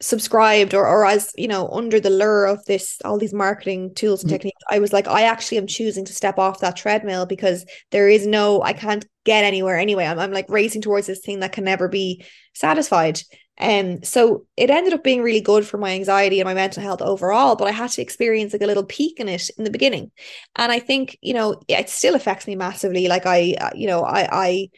[0.00, 4.22] subscribed or, or as you know under the lure of this all these marketing tools
[4.22, 4.36] and mm-hmm.
[4.36, 4.62] techniques.
[4.70, 8.26] I was like i actually am choosing to step off that treadmill because there is
[8.26, 10.06] no i can't get anywhere anyway.
[10.06, 12.24] I'm, I'm like racing towards this thing that can never be
[12.54, 13.20] satisfied.
[13.58, 16.82] And um, so it ended up being really good for my anxiety and my mental
[16.82, 19.70] health overall but i had to experience like a little peak in it in the
[19.70, 20.12] beginning.
[20.54, 23.08] And i think you know it still affects me massively.
[23.08, 24.70] Like i you know i i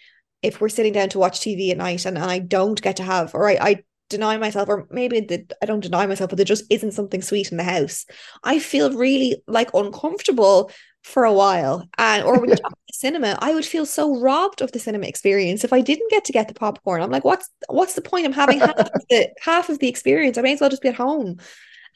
[0.43, 3.03] if we're sitting down to watch TV at night and, and I don't get to
[3.03, 6.45] have, or I, I deny myself, or maybe the, I don't deny myself, but there
[6.45, 8.07] just isn't something sweet in the house,
[8.45, 10.71] I feel really like uncomfortable
[11.03, 11.89] for a while.
[11.99, 15.07] And or when you talk the cinema, I would feel so robbed of the cinema
[15.07, 17.03] experience if I didn't get to get the popcorn.
[17.03, 18.27] I'm like, what's what's the point?
[18.27, 20.39] I'm having half of the half of the experience.
[20.39, 21.39] I may as well just be at home.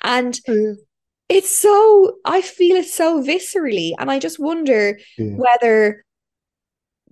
[0.03, 0.75] And mm.
[1.29, 3.93] it's so I feel it so viscerally.
[3.99, 5.35] And I just wonder yeah.
[5.35, 6.05] whether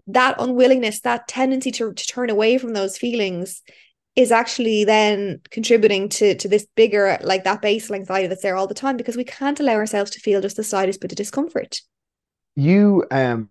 [0.06, 3.62] that unwillingness, that tendency to, to turn away from those feelings
[4.16, 8.66] is actually then contributing to to this bigger like that basal anxiety that's there all
[8.66, 11.80] the time because we can't allow ourselves to feel just the slightest bit of discomfort.
[12.54, 13.50] You um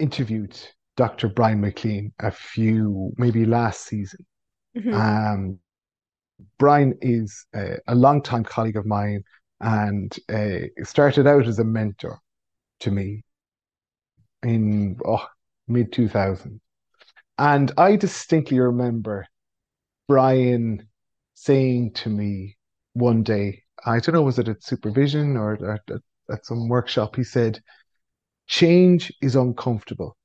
[0.00, 0.58] interviewed
[0.96, 1.28] Dr.
[1.28, 4.26] Brian McLean a few maybe last season.
[4.76, 4.94] Mm-hmm.
[4.94, 5.58] Um
[6.58, 9.22] Brian is a, a long-time colleague of mine
[9.60, 12.18] and uh, started out as a mentor
[12.80, 13.22] to me
[14.44, 15.26] in oh,
[15.66, 16.60] mid 2000.
[17.38, 19.26] And I distinctly remember
[20.06, 20.88] Brian
[21.34, 22.56] saying to me
[22.92, 25.80] one day, I don't know, was it at supervision or at,
[26.30, 27.16] at, some workshop?
[27.16, 27.60] He said,
[28.46, 30.16] Change is uncomfortable.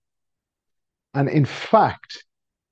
[1.14, 2.24] And in fact,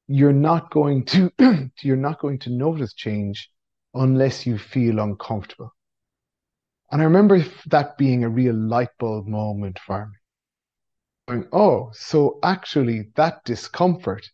[0.07, 1.31] you're not going to
[1.81, 3.49] you're not going to notice change
[3.93, 5.73] unless you feel uncomfortable.
[6.91, 10.16] And I remember that being a real light bulb moment for me
[11.27, 14.29] going, oh, so actually that discomfort,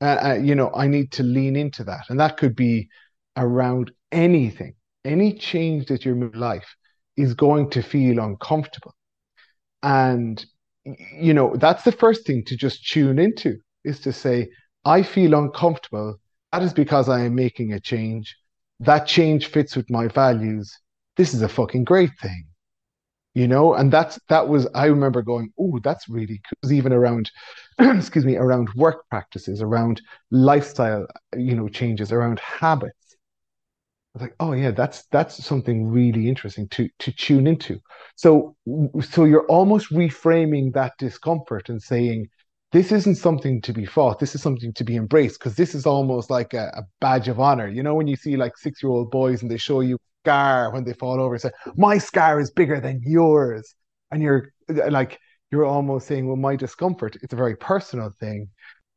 [0.00, 2.04] uh, uh, you know, I need to lean into that.
[2.08, 2.88] And that could be
[3.36, 4.74] around anything.
[5.04, 6.76] any change that you're in life
[7.16, 8.94] is going to feel uncomfortable.
[9.82, 10.44] And,
[10.84, 14.48] you know, that's the first thing to just tune into is to say,
[14.84, 16.16] I feel uncomfortable.
[16.52, 18.36] That is because I am making a change.
[18.80, 20.72] That change fits with my values.
[21.16, 22.47] This is a fucking great thing.
[23.38, 27.30] You know, and that's that was I remember going, oh, that's really because even around
[27.78, 33.16] excuse me, around work practices, around lifestyle, you know, changes, around habits
[34.14, 37.78] i was like, oh yeah, that's that's something really interesting to to tune into.
[38.16, 38.56] So
[39.00, 42.28] so you're almost reframing that discomfort and saying,
[42.72, 44.18] this isn't something to be fought.
[44.18, 47.38] This is something to be embraced because this is almost like a, a, badge of
[47.38, 47.68] honor.
[47.68, 49.98] You know, when you see like six year old boys and they show you
[50.28, 53.74] scar when they fall over, and say, my scar is bigger than yours,
[54.10, 54.52] and you're
[54.90, 55.18] like
[55.50, 58.48] you're almost saying, well, my discomfort, it's a very personal thing.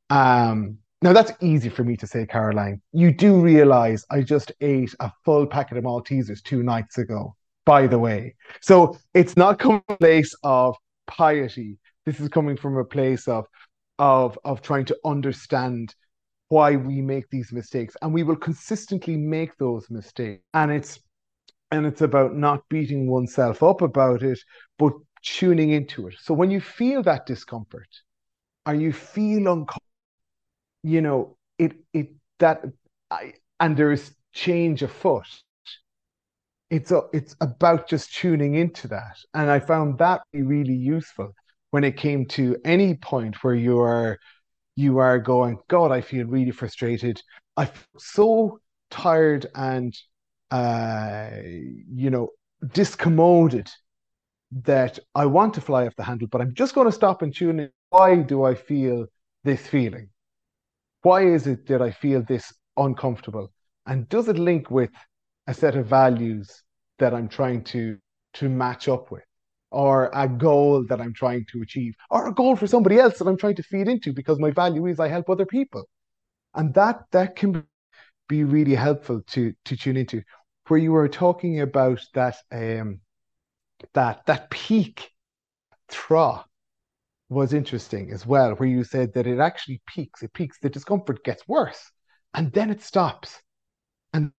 [0.09, 2.81] Um, now that's easy for me to say, Caroline.
[2.91, 7.87] You do realize I just ate a full packet of Maltesers two nights ago, by
[7.87, 8.35] the way.
[8.61, 10.75] So it's not coming from a place of
[11.07, 11.77] piety.
[12.05, 13.45] This is coming from a place of
[13.97, 15.95] of of trying to understand
[16.49, 17.95] why we make these mistakes.
[18.01, 20.43] And we will consistently make those mistakes.
[20.53, 20.99] And it's
[21.71, 24.39] and it's about not beating oneself up about it,
[24.77, 24.93] but
[25.23, 26.15] tuning into it.
[26.21, 27.87] So when you feel that discomfort,
[28.65, 29.81] or you feel uncomfortable
[30.83, 32.09] you know, it it
[32.39, 32.63] that
[33.09, 35.27] I, and there's change afoot.
[36.69, 41.33] It's a, it's about just tuning into that, and I found that be really useful
[41.71, 44.17] when it came to any point where you are
[44.75, 47.21] you are going, God, I feel really frustrated.
[47.57, 48.59] I'm so
[48.89, 49.93] tired and
[50.51, 52.29] uh, you know
[52.65, 53.69] discommoded
[54.63, 57.33] that I want to fly off the handle, but I'm just going to stop and
[57.35, 57.69] tune in.
[57.89, 59.07] Why do I feel
[59.43, 60.09] this feeling?
[61.01, 63.51] why is it that I feel this uncomfortable?
[63.85, 64.91] And does it link with
[65.47, 66.63] a set of values
[66.99, 67.97] that I'm trying to
[68.35, 69.23] to match up with?
[69.71, 73.27] Or a goal that I'm trying to achieve, or a goal for somebody else that
[73.27, 75.85] I'm trying to feed into because my value is I help other people.
[76.55, 77.65] And that that can
[78.27, 80.21] be really helpful to to tune into.
[80.71, 83.01] Where you were talking about that um
[83.93, 85.11] that that peak
[85.89, 86.45] thra
[87.27, 91.25] was interesting as well, where you said that it actually peaks, it peaks, the discomfort
[91.25, 91.91] gets worse,
[92.33, 93.41] and then it stops,
[94.13, 94.31] and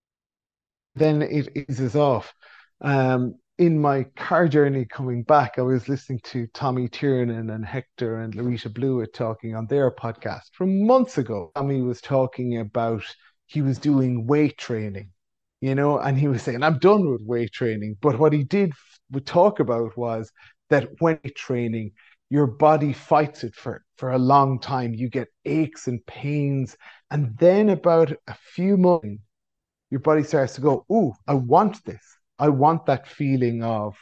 [0.95, 2.33] then it eases off.
[2.80, 8.20] Um, in my car journey coming back, I was listening to Tommy Tiernan and Hector
[8.20, 11.53] and Laurita Blewitt talking on their podcast from months ago.
[11.55, 13.03] Tommy was talking about
[13.45, 15.11] he was doing weight training,
[15.62, 17.96] you know, and he was saying, I'm done with weight training.
[18.02, 18.72] But what he did
[19.12, 20.32] would talk about was
[20.70, 21.92] that when training,
[22.30, 24.94] your body fights it for, for a long time.
[24.94, 26.76] You get aches and pains.
[27.10, 29.22] And then about a few months,
[29.90, 32.02] your body starts to go, Ooh, I want this.
[32.38, 33.96] I want that feeling of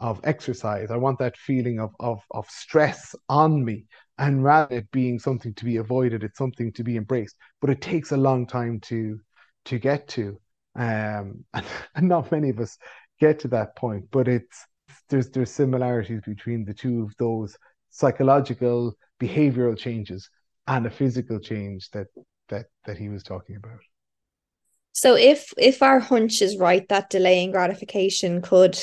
[0.00, 0.90] of exercise.
[0.90, 3.86] I want that feeling of of of stress on me.
[4.18, 7.36] And rather it being something to be avoided, it's something to be embraced.
[7.60, 9.20] But it takes a long time to
[9.66, 10.38] to get to.
[10.76, 12.78] Um, and, and not many of us
[13.18, 14.06] get to that point.
[14.10, 14.66] But it's
[15.08, 17.56] there's there's similarities between the two of those
[17.90, 20.30] psychological behavioral changes
[20.66, 22.06] and a physical change that
[22.48, 23.80] that that he was talking about
[24.92, 28.78] so if if our hunch is right that delaying gratification could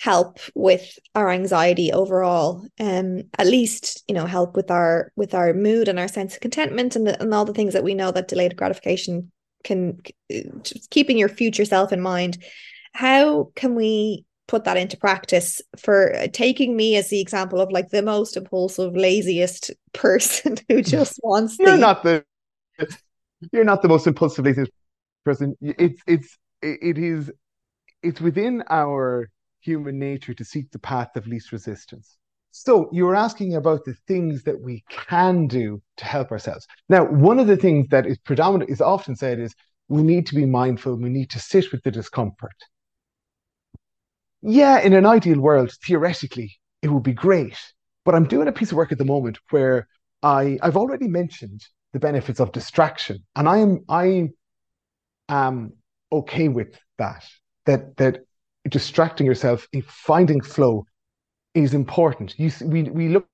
[0.00, 5.54] help with our anxiety overall um at least you know help with our with our
[5.54, 8.10] mood and our sense of contentment and, the, and all the things that we know
[8.10, 9.30] that delayed gratification
[9.64, 9.98] can
[10.30, 10.42] eh,
[10.90, 12.38] keeping your future self in mind
[12.92, 17.72] how can we put that into practice for eh, taking me as the example of
[17.72, 20.86] like the most impulsive laziest person who mm.
[20.86, 21.78] just wants you're the...
[21.78, 22.24] not the
[23.52, 24.70] you're not the most impulsive laziest
[25.24, 25.56] person.
[25.60, 27.30] It's it's it is
[28.02, 32.16] it's within our human nature to seek the path of least resistance
[32.56, 37.04] so you were asking about the things that we can do to help ourselves now
[37.04, 39.54] one of the things that is predominant is often said is
[39.88, 42.54] we need to be mindful we need to sit with the discomfort
[44.46, 47.56] yeah, in an ideal world, theoretically, it would be great.
[48.04, 49.88] But I'm doing a piece of work at the moment where
[50.22, 51.62] I I've already mentioned
[51.94, 54.28] the benefits of distraction, and I am I
[55.30, 55.72] am
[56.12, 57.24] okay with that.
[57.64, 58.26] That that
[58.68, 60.84] distracting yourself, in finding flow,
[61.54, 62.34] is important.
[62.38, 63.26] You we we look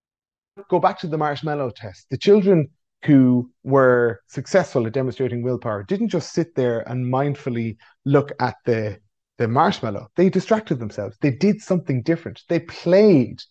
[0.69, 2.07] go back to the marshmallow test.
[2.11, 2.69] The children
[3.05, 8.99] who were successful at demonstrating willpower didn't just sit there and mindfully look at the
[9.39, 10.09] the marshmallow.
[10.17, 11.17] They distracted themselves.
[11.23, 12.43] They did something different.
[12.49, 13.43] They played.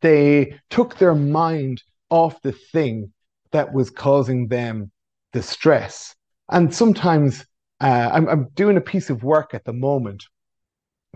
[0.00, 3.12] They took their mind off the thing
[3.50, 4.92] that was causing them
[5.32, 6.14] the stress.
[6.48, 7.44] And sometimes
[7.80, 10.24] uh, I'm, I'm doing a piece of work at the moment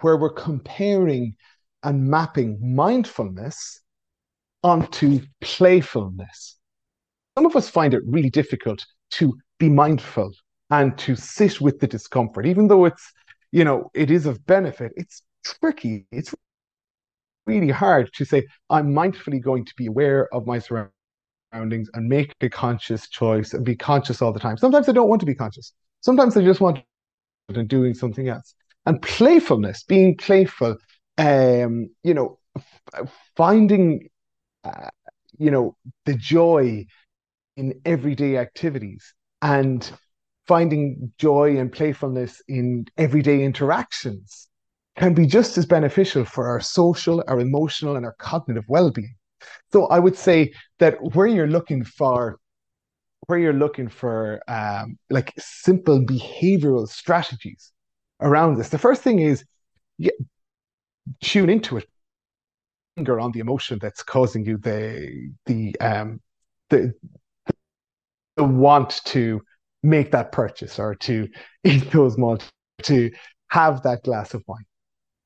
[0.01, 1.37] where we're comparing
[1.87, 3.81] and mapping mindfulness
[4.65, 6.59] onto playfulness.
[7.39, 10.33] Some of us find it really difficult to be mindful
[10.71, 13.13] and to sit with the discomfort, even though it's,
[13.53, 14.93] you know, it is of benefit.
[14.97, 16.07] It's tricky.
[16.11, 16.35] It's
[17.47, 22.35] really hard to say, I'm mindfully going to be aware of my surroundings and make
[22.41, 24.57] a conscious choice and be conscious all the time.
[24.57, 25.73] Sometimes I don't want to be conscious.
[26.01, 26.79] Sometimes I just want
[27.49, 28.57] to be doing something else.
[28.87, 30.77] And playfulness, being playful,
[31.19, 34.09] um, you know, f- finding,
[34.65, 34.89] uh,
[35.39, 36.87] you know, the joy
[37.57, 39.91] in everyday activities and
[40.47, 44.49] finding joy and playfulness in everyday interactions
[44.97, 49.15] can be just as beneficial for our social, our emotional, and our cognitive well-being.
[49.73, 52.39] So I would say that where you're looking for
[53.27, 57.73] where you're looking for um, like simple behavioral strategies
[58.21, 59.45] around this, the first thing is
[59.99, 60.13] yeah,
[61.23, 61.87] tune into it,
[62.97, 66.21] finger on the emotion that's causing you the the um
[66.71, 66.93] the
[68.37, 69.43] the want to
[69.83, 71.29] make that purchase or to
[71.65, 72.51] eat those malts,
[72.83, 73.11] to
[73.49, 74.65] have that glass of wine.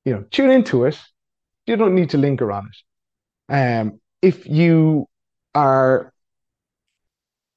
[0.05, 0.99] You know, tune into it.
[1.67, 3.53] You don't need to linger on it.
[3.53, 5.07] Um, if you
[5.53, 6.13] are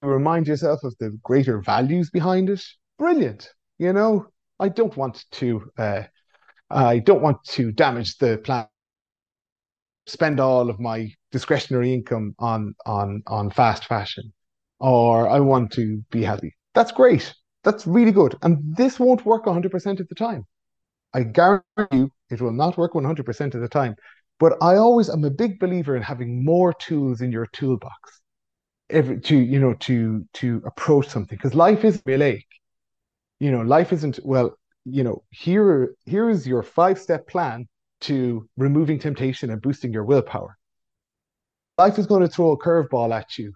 [0.03, 2.63] remind yourself of the greater values behind it,
[2.99, 3.51] brilliant.
[3.79, 4.27] You know,
[4.61, 6.03] I don't want to uh,
[6.71, 8.67] I don't want to damage the plan
[10.07, 14.33] spend all of my discretionary income on on on fast fashion
[14.81, 16.55] or I want to be healthy.
[16.75, 17.35] That's great.
[17.63, 18.37] That's really good.
[18.43, 20.45] And this won't work 100% of the time.
[21.15, 23.95] I guarantee you it will not work 100% of the time.
[24.39, 28.21] But I always am a big believer in having more tools in your toolbox
[28.91, 32.49] every, to, you know, to, to approach something because life is a lake.
[33.39, 37.67] You know, life isn't, well, you know, here, here is your five step plan
[38.03, 40.57] to removing temptation and boosting your willpower.
[41.79, 43.53] Life is going to throw a curveball at you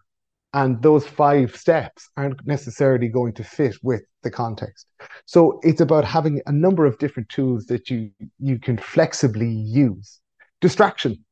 [0.54, 4.86] and those five steps aren't necessarily going to fit with the context.
[5.26, 10.20] So it's about having a number of different tools that you you can flexibly use.
[10.60, 11.24] Distraction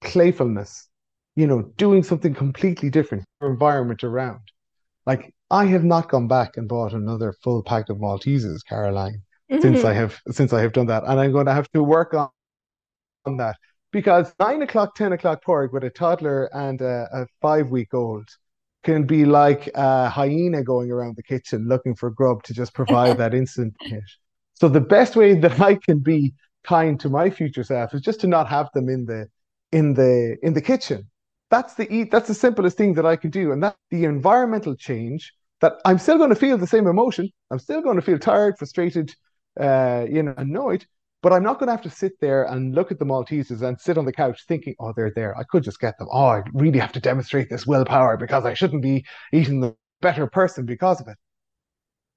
[0.00, 0.88] playfulness
[1.36, 4.40] you know doing something completely different your environment around.
[5.06, 9.22] Like i have not gone back and bought another full pack of maltesers caroline
[9.52, 9.60] mm-hmm.
[9.60, 12.14] since i have since i have done that and i'm going to have to work
[12.14, 12.28] on
[13.24, 13.56] on that
[13.92, 18.28] because nine o'clock, 10 o'clock porg with a toddler and a, a five week old
[18.82, 23.18] can be like a hyena going around the kitchen looking for grub to just provide
[23.18, 24.02] that instant hit.
[24.54, 26.34] So the best way that I can be
[26.64, 29.28] kind to my future self is just to not have them in the
[29.70, 31.08] in the in the kitchen.
[31.50, 32.10] That's the eat.
[32.10, 35.98] That's the simplest thing that I can do, and that the environmental change that I'm
[35.98, 37.30] still going to feel the same emotion.
[37.50, 39.14] I'm still going to feel tired, frustrated,
[39.58, 40.86] uh, you know, annoyed.
[41.22, 43.80] But I'm not going to have to sit there and look at the Maltesers and
[43.80, 45.38] sit on the couch thinking, oh, they're there.
[45.38, 46.08] I could just get them.
[46.10, 50.26] Oh, I really have to demonstrate this willpower because I shouldn't be eating the better
[50.26, 51.16] person because of it.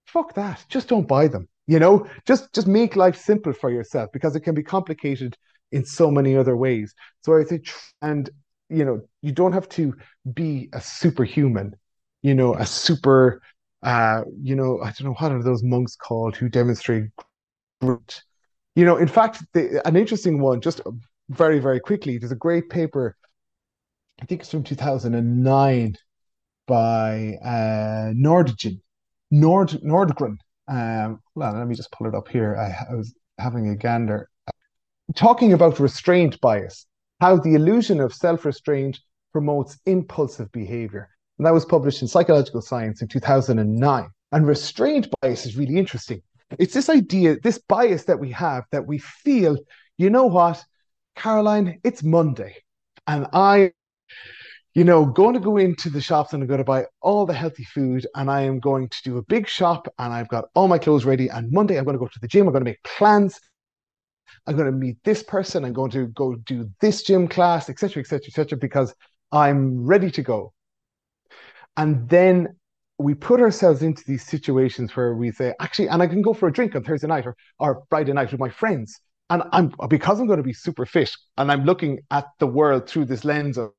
[0.07, 0.65] Fuck that.
[0.69, 1.47] Just don't buy them.
[1.67, 5.35] You know, just just make life simple for yourself because it can be complicated
[5.71, 6.93] in so many other ways.
[7.21, 7.67] So I think,
[8.01, 8.29] and
[8.69, 9.95] you know, you don't have to
[10.33, 11.75] be a superhuman,
[12.21, 13.41] you know, a super,
[13.83, 17.05] uh, you know, I don't know what are those monks called who demonstrate
[17.85, 18.23] brute
[18.75, 20.81] you know, in fact, the, an interesting one, just
[21.29, 23.15] very, very quickly, there's a great paper,
[24.21, 25.95] I think it's from 2009
[26.67, 28.81] by uh, Nordgen,
[29.31, 30.37] Nord, Nordgren.
[30.67, 32.55] Um, well, let me just pull it up here.
[32.57, 34.29] I, I was having a gander.
[35.15, 36.85] Talking about restraint bias,
[37.21, 38.99] how the illusion of self restraint
[39.31, 41.09] promotes impulsive behavior.
[41.37, 44.09] And that was published in Psychological Science in 2009.
[44.31, 46.21] And restraint bias is really interesting
[46.59, 49.57] it's this idea, this bias that we have that we feel,
[49.97, 50.63] you know what,
[51.15, 52.55] Caroline, it's Monday.
[53.07, 53.71] And I,
[54.73, 57.33] you know, going to go into the shops and I'm going to buy all the
[57.33, 60.67] healthy food and I am going to do a big shop and I've got all
[60.67, 61.29] my clothes ready.
[61.29, 62.47] And Monday I'm going to go to the gym.
[62.47, 63.39] I'm going to make plans.
[64.47, 65.63] I'm going to meet this person.
[65.65, 68.93] I'm going to go do this gym class, etc., etc., etc., because
[69.31, 70.53] I'm ready to go.
[71.77, 72.55] And then
[72.97, 76.47] we put ourselves into these situations where we say, actually, and I can go for
[76.47, 78.99] a drink on Thursday night or, or Friday night with my friends.
[79.29, 82.87] And I'm because I'm going to be super fit and I'm looking at the world
[82.87, 83.71] through this lens of,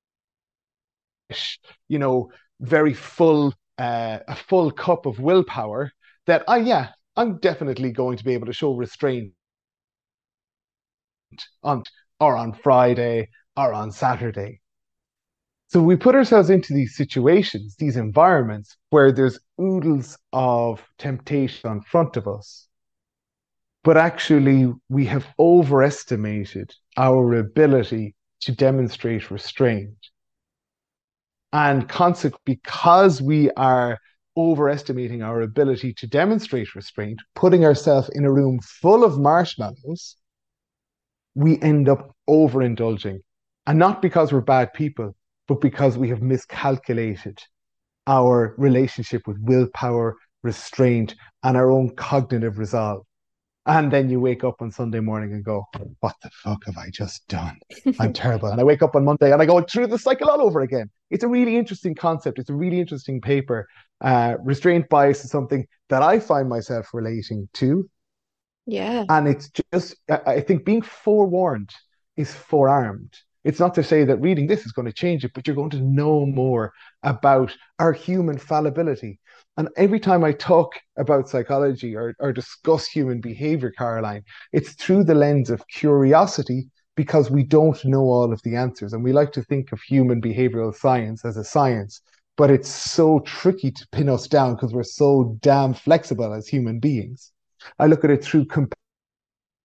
[1.88, 5.92] you know, very full, uh, a full cup of willpower
[6.26, 9.32] that I, yeah, I'm definitely going to be able to show restraint
[11.62, 11.84] on
[12.20, 14.60] or on Friday or on Saturday.
[15.68, 21.80] So we put ourselves into these situations, these environments where there's oodles of temptation in
[21.80, 22.68] front of us.
[23.82, 29.96] But actually, we have overestimated our ability to demonstrate restraint.
[31.52, 33.98] And consequently, because we are
[34.36, 40.16] overestimating our ability to demonstrate restraint, putting ourselves in a room full of marshmallows,
[41.34, 43.20] we end up overindulging.
[43.66, 45.16] And not because we're bad people,
[45.48, 47.38] but because we have miscalculated
[48.06, 53.02] our relationship with willpower, restraint, and our own cognitive resolve.
[53.66, 55.64] And then you wake up on Sunday morning and go,
[55.98, 57.58] What the fuck have I just done?
[57.98, 58.48] I'm terrible.
[58.48, 60.88] And I wake up on Monday and I go through the cycle all over again.
[61.10, 62.38] It's a really interesting concept.
[62.38, 63.66] It's a really interesting paper.
[64.00, 67.88] Uh, restraint bias is something that I find myself relating to.
[68.66, 69.04] Yeah.
[69.08, 71.70] And it's just, I think being forewarned
[72.16, 73.14] is forearmed.
[73.46, 75.70] It's not to say that reading this is going to change it, but you're going
[75.70, 76.72] to know more
[77.04, 79.20] about our human fallibility.
[79.56, 85.04] And every time I talk about psychology or, or discuss human behavior, Caroline, it's through
[85.04, 88.92] the lens of curiosity because we don't know all of the answers.
[88.92, 92.00] And we like to think of human behavioral science as a science,
[92.36, 96.80] but it's so tricky to pin us down because we're so damn flexible as human
[96.80, 97.30] beings.
[97.78, 98.46] I look at it through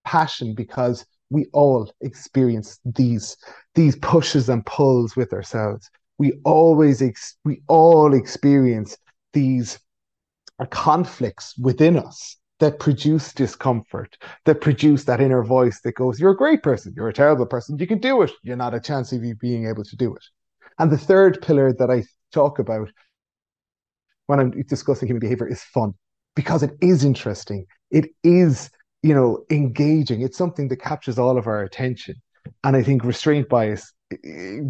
[0.04, 3.36] compassion because we all experience these
[3.74, 5.90] these pushes and pulls with ourselves.
[6.18, 8.96] We always ex- we all experience
[9.32, 9.78] these
[10.58, 16.30] uh, conflicts within us that produce discomfort, that produce that inner voice that goes, You're
[16.30, 19.12] a great person, you're a terrible person, you can do it, you're not a chance
[19.12, 20.22] of you being able to do it.
[20.78, 22.88] And the third pillar that I talk about
[24.26, 25.94] when I'm discussing human behavior is fun,
[26.36, 27.66] because it is interesting.
[27.90, 28.70] It is,
[29.02, 30.22] you know, engaging.
[30.22, 32.16] It's something that captures all of our attention.
[32.64, 33.92] And I think restraint bias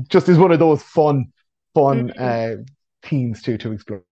[0.09, 1.27] just is one of those fun,
[1.75, 2.61] fun mm-hmm.
[2.61, 2.63] uh,
[3.03, 4.05] themes to to explore.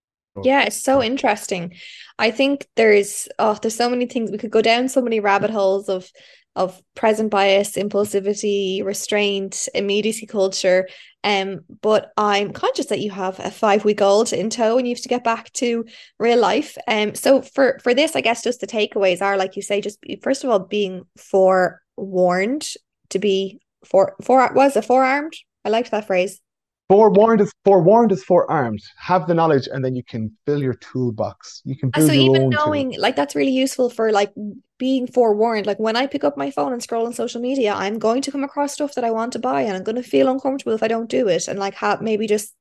[0.42, 1.74] Yeah, it's so interesting.
[2.18, 5.50] I think there's oh, there's so many things we could go down so many rabbit
[5.50, 6.08] holes of
[6.56, 10.88] of present bias, impulsivity, restraint, immediacy culture.
[11.22, 14.94] Um, but I'm conscious that you have a five week old in tow and you
[14.94, 15.84] have to get back to
[16.18, 16.76] real life.
[16.88, 19.98] Um, so for for this, I guess just the takeaways are like you say, just
[20.22, 22.68] first of all, being forewarned
[23.10, 25.34] to be for for was a forearmed.
[25.64, 26.40] I liked that phrase.
[26.88, 28.82] Forewarned is forewarned is forearmed.
[28.98, 31.62] Have the knowledge, and then you can fill your toolbox.
[31.64, 33.02] You can build so even knowing tool.
[33.02, 34.32] like that's really useful for like
[34.80, 35.66] being forewarned.
[35.66, 38.32] Like when I pick up my phone and scroll on social media, I'm going to
[38.32, 40.82] come across stuff that I want to buy, and I'm going to feel uncomfortable if
[40.82, 41.46] I don't do it.
[41.46, 42.52] And like have maybe just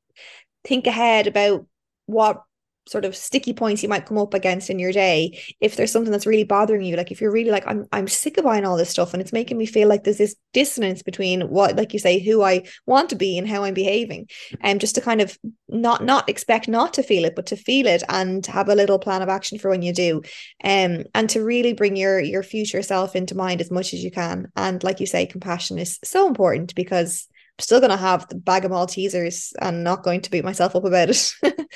[0.64, 1.66] think ahead about
[2.06, 2.44] what
[2.90, 6.12] sort of sticky points you might come up against in your day if there's something
[6.12, 6.96] that's really bothering you.
[6.96, 9.34] Like if you're really like I'm I'm sick of buying all this stuff and it's
[9.34, 13.10] making me feel like there's this dissonance between what like you say who I want
[13.10, 14.28] to be and how I'm behaving
[14.62, 15.38] and um, just to kind of
[15.68, 19.00] not not expect not to feel it but to feel it and have a little
[19.00, 20.22] plan of action for when you do.
[20.64, 24.12] Um and to really bring your your future self into mind as much as you
[24.12, 24.52] can.
[24.56, 27.28] And like you say compassion is so important because
[27.60, 30.78] I'm still going to have the bag of Maltesers and not going to beat myself
[30.78, 31.34] up about it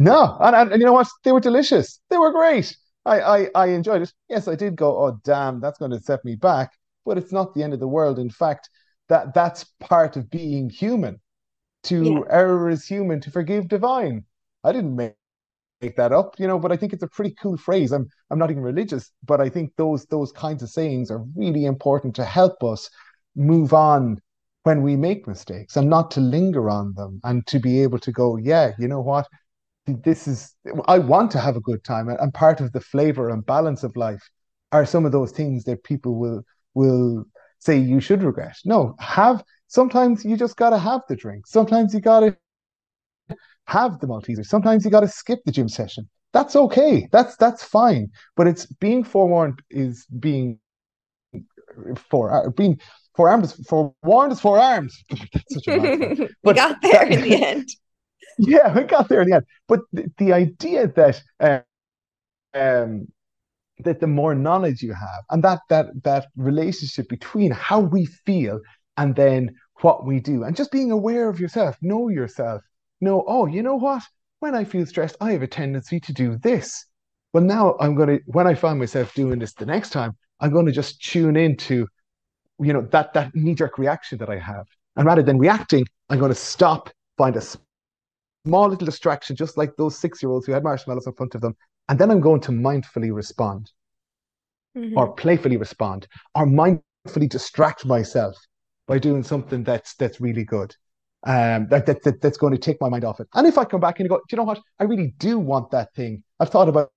[0.00, 1.08] No, and, and, and you know what?
[1.24, 2.00] They were delicious.
[2.08, 2.74] They were great.
[3.04, 4.12] I, I I enjoyed it.
[4.30, 4.96] Yes, I did go.
[4.96, 6.72] Oh damn, that's going to set me back.
[7.04, 8.18] But it's not the end of the world.
[8.18, 8.70] In fact,
[9.10, 11.20] that that's part of being human.
[11.84, 12.20] To yeah.
[12.30, 14.24] err is human, to forgive divine.
[14.64, 15.16] I didn't make
[15.82, 17.92] make that up, you know, but I think it's a pretty cool phrase.
[17.92, 21.66] I'm I'm not even religious, but I think those those kinds of sayings are really
[21.66, 22.88] important to help us
[23.36, 24.18] move on
[24.62, 28.12] when we make mistakes and not to linger on them and to be able to
[28.12, 29.26] go, yeah, you know what?
[29.86, 30.54] This is
[30.86, 33.96] I want to have a good time, and part of the flavor and balance of
[33.96, 34.22] life
[34.72, 36.42] are some of those things that people will
[36.74, 37.24] will
[37.58, 38.56] say you should regret.
[38.64, 41.46] No, have sometimes you just got to have the drink.
[41.46, 42.36] Sometimes you got to
[43.66, 44.44] have the Malteser.
[44.44, 46.08] Sometimes you got to skip the gym session.
[46.32, 47.08] That's okay.
[47.12, 48.08] That's that's fine.
[48.36, 50.58] But it's being forewarned is being
[51.96, 52.80] for being
[53.16, 54.90] forearmed is forewarned is forearmed.
[55.10, 57.68] That's such a but got there that, in the end.
[58.40, 59.44] Yeah, we got there in the end.
[59.68, 61.60] But the, the idea that uh,
[62.54, 63.08] um,
[63.84, 68.60] that the more knowledge you have, and that that that relationship between how we feel
[68.96, 72.62] and then what we do, and just being aware of yourself, know yourself,
[73.00, 74.02] know, oh, you know what?
[74.40, 76.86] When I feel stressed, I have a tendency to do this.
[77.32, 80.50] Well, now I'm going to, when I find myself doing this the next time, I'm
[80.50, 81.86] going to just tune into,
[82.58, 84.66] you know, that that knee jerk reaction that I have,
[84.96, 87.42] and rather than reacting, I'm going to stop, find a
[88.46, 91.40] small little distraction, just like those six year olds who had marshmallows in front of
[91.40, 91.56] them.
[91.88, 93.70] And then I'm going to mindfully respond
[94.76, 94.96] mm-hmm.
[94.96, 98.36] or playfully respond or mindfully distract myself
[98.86, 100.74] by doing something that's that's really good.
[101.26, 103.28] um, that, that, that that's going to take my mind off it.
[103.34, 104.60] And if I come back and go, do you know what?
[104.78, 106.22] I really do want that thing.
[106.38, 106.90] I've thought about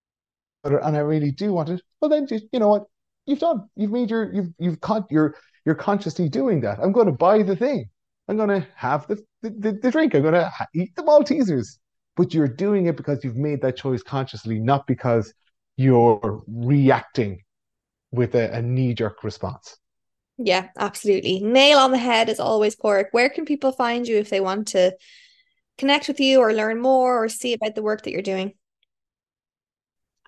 [0.65, 1.81] it and I really do want it.
[1.99, 2.83] Well, then just, you know what?
[3.25, 3.69] You've done.
[3.75, 5.35] You've made your you've you've con- you're
[5.65, 6.79] you're consciously doing that.
[6.79, 7.89] I'm going to buy the thing.
[8.28, 10.15] I'm going to have the the, the drink.
[10.15, 11.78] I'm going to eat the Maltesers.
[12.15, 15.34] But you're doing it because you've made that choice consciously, not because
[15.78, 17.41] you're reacting
[18.11, 19.78] with a, a knee jerk response.
[20.38, 21.39] Yeah, absolutely.
[21.39, 23.07] Nail on the head as always, Pork.
[23.11, 24.95] Where can people find you if they want to
[25.80, 28.53] connect with you or learn more or see about the work that you're doing?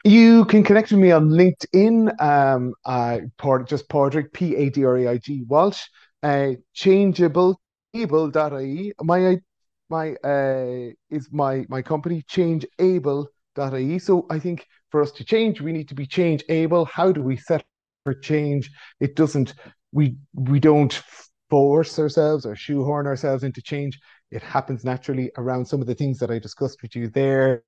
[0.03, 3.19] You can connect with me on LinkedIn, um, uh,
[3.65, 5.83] just Padraig, P A D R A I G Walsh,
[6.21, 7.59] uh, changeable,
[7.95, 8.93] able.ie.
[9.01, 9.37] My
[9.89, 13.99] my uh, is my my company changeable.ie.
[13.99, 16.85] So I think for us to change, we need to be change able.
[16.85, 17.63] How do we set
[18.03, 18.69] for change?
[18.99, 19.53] It doesn't
[19.91, 21.01] we we don't
[21.49, 23.99] force ourselves or shoehorn ourselves into change.
[24.31, 27.63] It happens naturally around some of the things that I discussed with you there.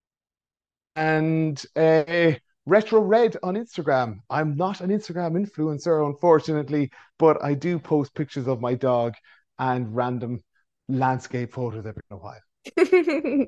[0.96, 2.34] And uh,
[2.66, 4.18] Retro Red on Instagram.
[4.30, 9.14] I'm not an Instagram influencer, unfortunately, but I do post pictures of my dog
[9.60, 10.44] and random
[10.90, 13.48] landscape photos every in a while.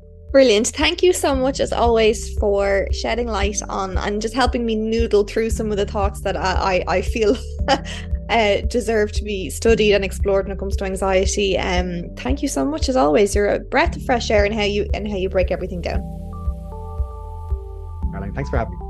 [0.32, 0.68] Brilliant.
[0.68, 5.24] Thank you so much, as always, for shedding light on and just helping me noodle
[5.24, 7.36] through some of the thoughts that I, I, I feel
[8.28, 11.58] uh, deserve to be studied and explored when it comes to anxiety.
[11.58, 13.34] Um, thank you so much, as always.
[13.34, 16.00] You're a breath of fresh air in how you and how you break everything down.
[18.34, 18.89] Thanks for having me.